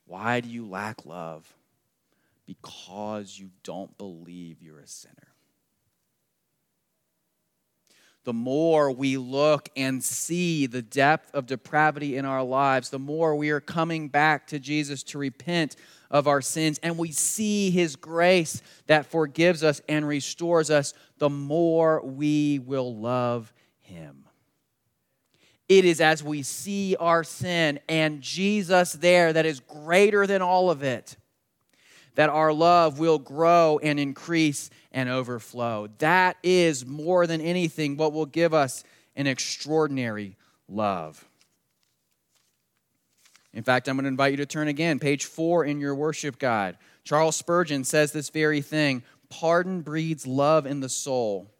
Why 0.07 0.40
do 0.40 0.49
you 0.49 0.66
lack 0.66 1.05
love? 1.05 1.55
Because 2.47 3.38
you 3.38 3.51
don't 3.62 3.97
believe 3.99 4.62
you're 4.62 4.81
a 4.81 4.87
sinner. 4.87 5.34
The 8.24 8.32
more 8.32 8.90
we 8.90 9.18
look 9.18 9.68
and 9.76 10.02
see 10.02 10.66
the 10.66 10.82
depth 10.82 11.34
of 11.34 11.46
depravity 11.46 12.16
in 12.16 12.24
our 12.24 12.42
lives, 12.42 12.88
the 12.88 12.98
more 12.98 13.37
we 13.37 13.50
are 13.50 13.60
coming 13.60 14.08
back 14.08 14.46
to 14.48 14.58
Jesus 14.58 15.02
to 15.04 15.18
repent 15.18 15.76
of 16.10 16.26
our 16.26 16.40
sins, 16.40 16.80
and 16.82 16.96
we 16.96 17.12
see 17.12 17.70
his 17.70 17.96
grace 17.96 18.62
that 18.87 19.06
forgives 19.06 19.62
us 19.62 19.82
and 19.88 20.08
restores 20.08 20.70
us, 20.70 20.94
the 21.18 21.28
more 21.28 22.00
we 22.02 22.60
will 22.60 22.96
love 22.96 23.52
him. 23.80 24.24
It 25.68 25.84
is 25.84 26.00
as 26.00 26.22
we 26.22 26.42
see 26.42 26.96
our 26.96 27.24
sin 27.24 27.80
and 27.88 28.20
Jesus 28.20 28.92
there 28.92 29.32
that 29.32 29.46
is 29.46 29.60
greater 29.60 30.26
than 30.26 30.40
all 30.40 30.70
of 30.70 30.82
it 30.82 31.16
that 32.14 32.31
our 32.31 32.53
love 32.53 32.98
will 32.98 33.18
grow 33.18 33.81
and 33.83 33.98
increase 33.98 34.70
and 34.92 35.09
overflow. 35.09 35.88
That 35.98 36.37
is 36.42 36.87
more 36.87 37.27
than 37.27 37.40
anything 37.40 37.96
what 37.96 38.12
will 38.12 38.27
give 38.27 38.55
us 38.55 38.85
an 39.16 39.27
extraordinary 39.27 40.37
love. 40.68 41.24
In 43.53 43.62
fact, 43.62 43.88
I'm 43.88 43.96
going 43.96 44.05
to 44.05 44.09
invite 44.09 44.33
you 44.33 44.37
to 44.38 44.46
turn 44.46 44.68
again, 44.68 44.98
page 44.98 45.27
four 45.27 45.64
in 45.64 45.81
your 45.81 45.94
worship 45.94 46.38
guide. 46.38 46.77
Charles 47.05 47.37
Spurgeon 47.37 47.85
says 47.85 48.12
this 48.12 48.31
very 48.31 48.61
thing 48.61 49.03
pardon 49.29 49.81
breeds 49.81 50.27
love 50.27 50.66
in 50.66 50.81
the 50.81 50.88
soul. 50.88 51.50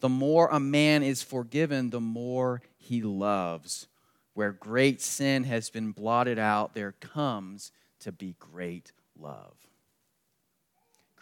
The 0.00 0.08
more 0.08 0.48
a 0.48 0.58
man 0.58 1.02
is 1.02 1.22
forgiven, 1.22 1.90
the 1.90 2.00
more 2.00 2.62
he 2.76 3.02
loves. 3.02 3.86
Where 4.34 4.52
great 4.52 5.00
sin 5.00 5.44
has 5.44 5.70
been 5.70 5.92
blotted 5.92 6.38
out, 6.38 6.74
there 6.74 6.92
comes 6.92 7.70
to 8.00 8.10
be 8.10 8.34
great 8.40 8.92
love. 9.16 9.54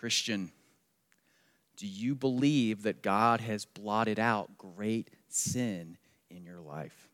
Christian, 0.01 0.51
do 1.77 1.87
you 1.87 2.15
believe 2.15 2.85
that 2.85 3.03
God 3.03 3.43
has 3.43 3.67
blotted 3.67 4.19
out 4.19 4.57
great 4.57 5.11
sin 5.29 5.99
in 6.31 6.43
your 6.43 6.59
life? 6.59 7.11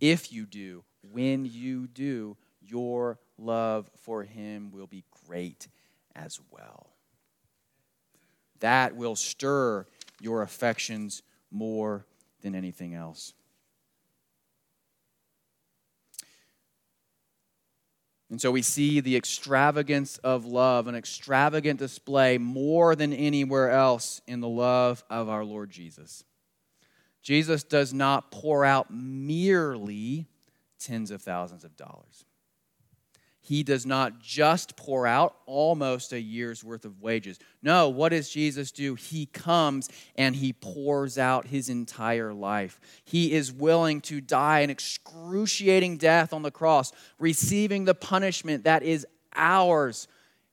If 0.00 0.32
you 0.32 0.46
do, 0.46 0.84
when 1.10 1.46
you 1.46 1.88
do, 1.88 2.36
your 2.62 3.18
love 3.36 3.90
for 4.02 4.22
Him 4.22 4.70
will 4.70 4.86
be 4.86 5.02
great 5.26 5.66
as 6.14 6.38
well. 6.52 6.90
That 8.60 8.94
will 8.94 9.16
stir 9.16 9.86
your 10.20 10.42
affections 10.42 11.22
more 11.50 12.06
than 12.40 12.54
anything 12.54 12.94
else. 12.94 13.34
And 18.30 18.40
so 18.40 18.50
we 18.50 18.62
see 18.62 19.00
the 19.00 19.16
extravagance 19.16 20.18
of 20.18 20.44
love, 20.44 20.86
an 20.86 20.94
extravagant 20.94 21.78
display 21.78 22.38
more 22.38 22.96
than 22.96 23.12
anywhere 23.12 23.70
else 23.70 24.22
in 24.26 24.40
the 24.40 24.48
love 24.48 25.04
of 25.10 25.28
our 25.28 25.44
Lord 25.44 25.70
Jesus. 25.70 26.24
Jesus 27.22 27.62
does 27.62 27.92
not 27.92 28.30
pour 28.30 28.64
out 28.64 28.88
merely 28.90 30.26
tens 30.78 31.10
of 31.10 31.22
thousands 31.22 31.64
of 31.64 31.76
dollars 31.76 32.24
he 33.44 33.62
does 33.62 33.84
not 33.84 34.20
just 34.20 34.74
pour 34.74 35.06
out 35.06 35.36
almost 35.44 36.14
a 36.14 36.20
year's 36.20 36.64
worth 36.64 36.86
of 36.86 37.02
wages. 37.02 37.38
No, 37.62 37.90
what 37.90 38.08
does 38.08 38.30
Jesus 38.30 38.72
do? 38.72 38.94
He 38.94 39.26
comes 39.26 39.90
and 40.16 40.34
he 40.34 40.54
pours 40.54 41.18
out 41.18 41.46
his 41.46 41.68
entire 41.68 42.32
life. 42.32 42.80
He 43.04 43.34
is 43.34 43.52
willing 43.52 44.00
to 44.02 44.22
die 44.22 44.60
an 44.60 44.70
excruciating 44.70 45.98
death 45.98 46.32
on 46.32 46.40
the 46.40 46.50
cross, 46.50 46.90
receiving 47.18 47.84
the 47.84 47.94
punishment 47.94 48.64
that 48.64 48.82
is 48.82 49.06
ours 49.36 50.08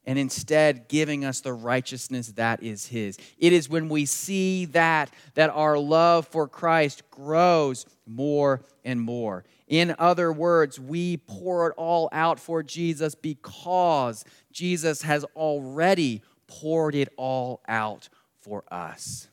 and 0.06 0.20
instead 0.20 0.90
giving 0.90 1.24
us 1.24 1.40
the 1.40 1.54
righteousness 1.54 2.28
that 2.34 2.62
is 2.62 2.88
his. 2.88 3.18
It 3.38 3.54
is 3.54 3.70
when 3.70 3.88
we 3.88 4.06
see 4.06 4.66
that 4.66 5.14
that 5.36 5.50
our 5.52 5.78
love 5.78 6.28
for 6.28 6.46
Christ 6.46 7.10
grows 7.10 7.86
more 8.06 8.66
and 8.84 9.00
more. 9.00 9.46
In 9.72 9.96
other 9.98 10.34
words, 10.34 10.78
we 10.82 11.16
pour 11.16 11.70
it 11.70 11.74
all 11.78 12.10
out 12.12 12.42
for 12.42 12.62
Jesus 12.62 13.16
because 13.16 14.26
Jesus 14.52 15.02
has 15.04 15.24
already 15.34 16.22
poured 16.46 16.94
it 16.94 17.08
all 17.16 17.62
out 17.70 18.10
for 18.42 18.66
us. 18.70 19.30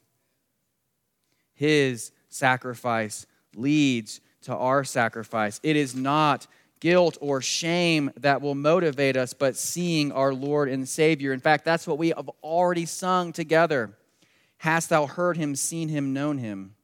His 1.54 2.12
sacrifice 2.28 3.26
leads 3.56 4.20
to 4.42 4.54
our 4.54 4.84
sacrifice. 4.84 5.58
It 5.64 5.74
is 5.74 5.96
not 5.96 6.46
guilt 6.78 7.18
or 7.20 7.42
shame 7.42 8.12
that 8.18 8.40
will 8.40 8.54
motivate 8.54 9.16
us, 9.16 9.34
but 9.34 9.56
seeing 9.56 10.12
our 10.12 10.32
Lord 10.32 10.68
and 10.68 10.88
Savior. 10.88 11.32
In 11.32 11.40
fact, 11.40 11.64
that's 11.64 11.84
what 11.84 11.98
we 11.98 12.10
have 12.10 12.30
already 12.44 12.86
sung 12.86 13.32
together. 13.32 13.90
Hast 14.58 14.90
thou 14.90 15.06
heard 15.06 15.36
him, 15.36 15.56
seen 15.56 15.88
him, 15.88 16.12
known 16.12 16.38
him? 16.38 16.76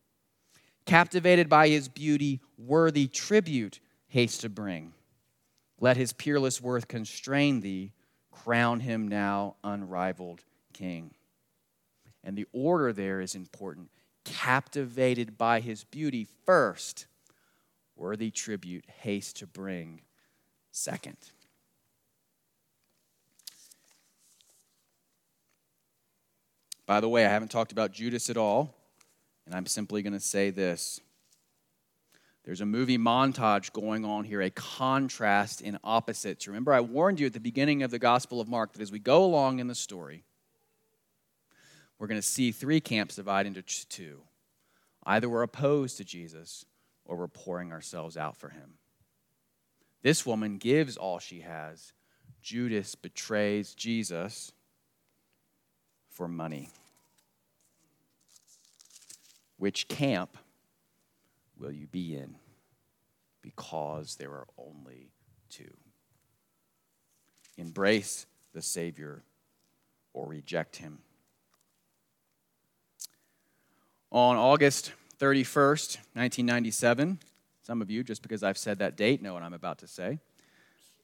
Captivated 0.87 1.49
by 1.49 1.69
his 1.69 1.89
beauty, 1.89 2.41
worthy 2.59 3.07
tribute 3.07 3.81
haste 4.09 4.43
to 4.43 4.49
bring. 4.49 4.93
Let 5.81 5.97
his 5.97 6.13
peerless 6.13 6.61
worth 6.61 6.89
constrain 6.89 7.61
thee, 7.61 7.93
crown 8.31 8.81
him 8.81 9.09
now 9.09 9.57
unrivaled 9.65 10.43
king. 10.73 11.13
And 12.23 12.37
the 12.37 12.47
order 12.53 12.93
there 12.93 13.21
is 13.21 13.35
important. 13.35 13.91
Captivated 14.25 15.37
by 15.37 15.61
his 15.61 15.85
beauty 15.85 16.27
first, 16.47 17.07
worthy 17.97 18.31
tribute 18.31 18.85
haste 19.03 19.37
to 19.37 19.47
bring 19.47 20.03
second. 20.71 21.17
By 26.87 27.01
the 27.01 27.09
way, 27.09 27.25
I 27.25 27.31
haven't 27.31 27.51
talked 27.51 27.73
about 27.73 27.93
Judas 27.93 28.29
at 28.29 28.37
all, 28.37 28.75
and 29.47 29.55
I'm 29.55 29.67
simply 29.67 30.03
going 30.03 30.13
to 30.13 30.21
say 30.21 30.51
this. 30.51 31.01
There's 32.45 32.61
a 32.61 32.67
movie 32.67 32.99
montage 32.99 33.73
going 33.73 34.05
on 34.05 34.25
here, 34.25 34.43
a 34.43 34.51
contrast 34.51 35.63
in 35.63 35.79
opposites. 35.83 36.47
Remember, 36.47 36.75
I 36.75 36.81
warned 36.81 37.19
you 37.19 37.27
at 37.27 37.33
the 37.33 37.41
beginning 37.41 37.83
of 37.83 37.91
the 37.91 37.99
Gospel 37.99 38.41
of 38.41 38.49
Mark 38.49 38.75
that 38.75 38.83
as 38.83 38.93
we 38.93 38.99
go 38.99 39.25
along 39.25 39.61
in 39.61 39.67
the 39.67 39.75
story, 39.75 40.25
we're 41.99 42.07
going 42.07 42.21
to 42.21 42.27
see 42.27 42.53
three 42.53 42.81
camps 42.81 43.17
divide 43.17 43.47
into 43.47 43.63
two. 43.63 44.21
Either 45.07 45.29
we're 45.29 45.43
opposed 45.43 45.97
to 45.97 46.05
Jesus 46.05 46.67
or 47.07 47.17
we're 47.17 47.29
pouring 47.29 47.73
ourselves 47.73 48.17
out 48.17 48.37
for 48.37 48.51
him. 48.51 48.75
This 50.03 50.27
woman 50.27 50.59
gives 50.59 50.99
all 50.99 51.19
she 51.19 51.41
has. 51.41 51.95
Judas 52.43 52.95
betrays 52.95 53.75
Jesus 53.75 54.53
for 56.11 56.29
money. 56.29 56.69
Which 59.57 59.89
camp 59.89 60.37
will 61.59 61.73
you 61.73 61.87
be 61.87 62.17
in? 62.17 62.37
Because 63.43 64.17
there 64.17 64.31
are 64.31 64.47
only 64.59 65.11
two. 65.51 65.75
Embrace 67.57 68.27
the 68.53 68.63
Savior 68.63 69.23
or 70.13 70.27
reject 70.27 70.77
him. 70.77 70.99
On 74.11 74.37
August 74.37 74.93
31st, 75.19 75.97
1997, 76.15 77.19
some 77.63 77.83
of 77.83 77.91
you, 77.91 78.05
just 78.05 78.23
because 78.23 78.43
I've 78.43 78.59
said 78.59 78.79
that 78.79 78.97
date, 78.97 79.23
know 79.23 79.35
what 79.35 79.43
I'm 79.43 79.55
about 79.55 79.79
to 79.79 79.87
say, 79.87 80.21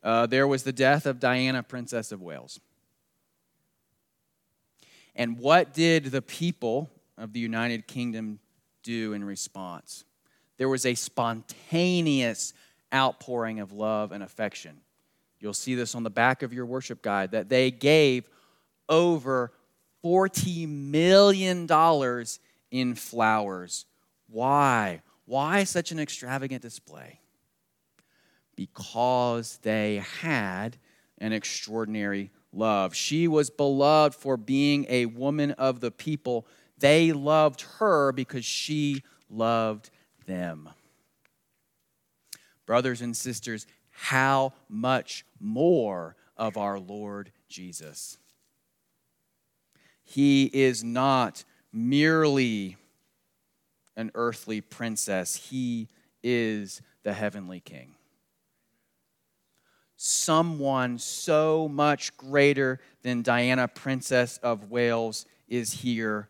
uh, 0.02 0.26
there 0.26 0.46
was 0.46 0.62
the 0.62 0.72
death 0.72 1.06
of 1.06 1.20
Diana, 1.20 1.62
Princess 1.62 2.12
of 2.12 2.22
Wales. 2.22 2.60
And 5.16 5.38
what 5.38 5.74
did 5.74 6.06
the 6.06 6.22
people 6.22 6.90
of 7.20 7.32
the 7.32 7.40
United 7.40 7.86
Kingdom 7.86 8.40
do 8.82 9.12
in 9.12 9.22
response? 9.22 10.04
There 10.56 10.68
was 10.68 10.84
a 10.84 10.94
spontaneous 10.94 12.52
outpouring 12.92 13.60
of 13.60 13.72
love 13.72 14.12
and 14.12 14.22
affection. 14.22 14.80
You'll 15.38 15.54
see 15.54 15.74
this 15.74 15.94
on 15.94 16.02
the 16.02 16.10
back 16.10 16.42
of 16.42 16.52
your 16.52 16.66
worship 16.66 17.02
guide 17.02 17.30
that 17.30 17.48
they 17.48 17.70
gave 17.70 18.28
over 18.88 19.52
$40 20.04 20.68
million 20.68 21.68
in 22.70 22.94
flowers. 22.94 23.86
Why? 24.28 25.02
Why 25.24 25.64
such 25.64 25.92
an 25.92 26.00
extravagant 26.00 26.62
display? 26.62 27.20
Because 28.56 29.58
they 29.62 30.02
had 30.20 30.76
an 31.18 31.32
extraordinary 31.32 32.30
love. 32.52 32.94
She 32.94 33.28
was 33.28 33.50
beloved 33.50 34.14
for 34.14 34.36
being 34.36 34.86
a 34.88 35.06
woman 35.06 35.52
of 35.52 35.80
the 35.80 35.90
people. 35.90 36.46
They 36.80 37.12
loved 37.12 37.62
her 37.78 38.12
because 38.12 38.44
she 38.44 39.02
loved 39.28 39.90
them. 40.26 40.68
Brothers 42.66 43.00
and 43.00 43.16
sisters, 43.16 43.66
how 43.90 44.52
much 44.68 45.24
more 45.38 46.16
of 46.36 46.56
our 46.56 46.78
Lord 46.78 47.32
Jesus? 47.48 48.18
He 50.02 50.50
is 50.52 50.82
not 50.82 51.44
merely 51.72 52.76
an 53.96 54.10
earthly 54.14 54.60
princess, 54.60 55.36
he 55.36 55.88
is 56.22 56.80
the 57.02 57.12
heavenly 57.12 57.60
king 57.60 57.94
someone 60.02 60.98
so 60.98 61.68
much 61.68 62.16
greater 62.16 62.80
than 63.02 63.20
Diana, 63.20 63.68
Princess 63.68 64.38
of 64.42 64.70
Wales, 64.70 65.26
is 65.46 65.74
here. 65.74 66.26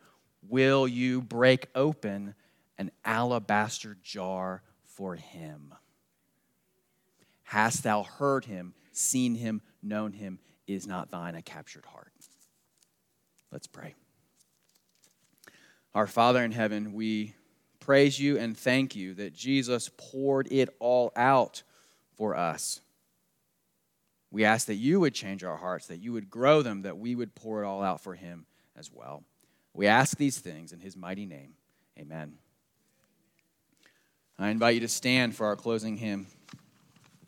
Will 0.48 0.88
you 0.88 1.20
break 1.20 1.66
open 1.74 2.34
an 2.78 2.90
alabaster 3.04 3.96
jar 4.02 4.62
for 4.84 5.16
him? 5.16 5.74
Hast 7.44 7.82
thou 7.82 8.04
heard 8.04 8.44
him, 8.44 8.74
seen 8.92 9.34
him, 9.34 9.60
known 9.82 10.12
him? 10.12 10.38
Is 10.66 10.86
not 10.86 11.10
thine 11.10 11.34
a 11.34 11.42
captured 11.42 11.84
heart? 11.84 12.12
Let's 13.50 13.66
pray. 13.66 13.94
Our 15.94 16.06
Father 16.06 16.44
in 16.44 16.52
heaven, 16.52 16.92
we 16.92 17.34
praise 17.80 18.20
you 18.20 18.38
and 18.38 18.56
thank 18.56 18.94
you 18.94 19.14
that 19.14 19.34
Jesus 19.34 19.90
poured 19.96 20.46
it 20.52 20.68
all 20.78 21.10
out 21.16 21.64
for 22.16 22.36
us. 22.36 22.80
We 24.30 24.44
ask 24.44 24.68
that 24.68 24.76
you 24.76 25.00
would 25.00 25.14
change 25.14 25.42
our 25.42 25.56
hearts, 25.56 25.88
that 25.88 25.98
you 25.98 26.12
would 26.12 26.30
grow 26.30 26.62
them, 26.62 26.82
that 26.82 26.98
we 26.98 27.16
would 27.16 27.34
pour 27.34 27.64
it 27.64 27.66
all 27.66 27.82
out 27.82 28.00
for 28.00 28.14
him 28.14 28.46
as 28.76 28.92
well. 28.92 29.24
We 29.80 29.86
ask 29.86 30.18
these 30.18 30.38
things 30.38 30.72
in 30.72 30.80
his 30.80 30.94
mighty 30.94 31.24
name. 31.24 31.54
Amen. 31.98 32.34
I 34.38 34.50
invite 34.50 34.74
you 34.74 34.80
to 34.80 34.88
stand 34.88 35.34
for 35.34 35.46
our 35.46 35.56
closing 35.56 35.96
hymn. 35.96 36.26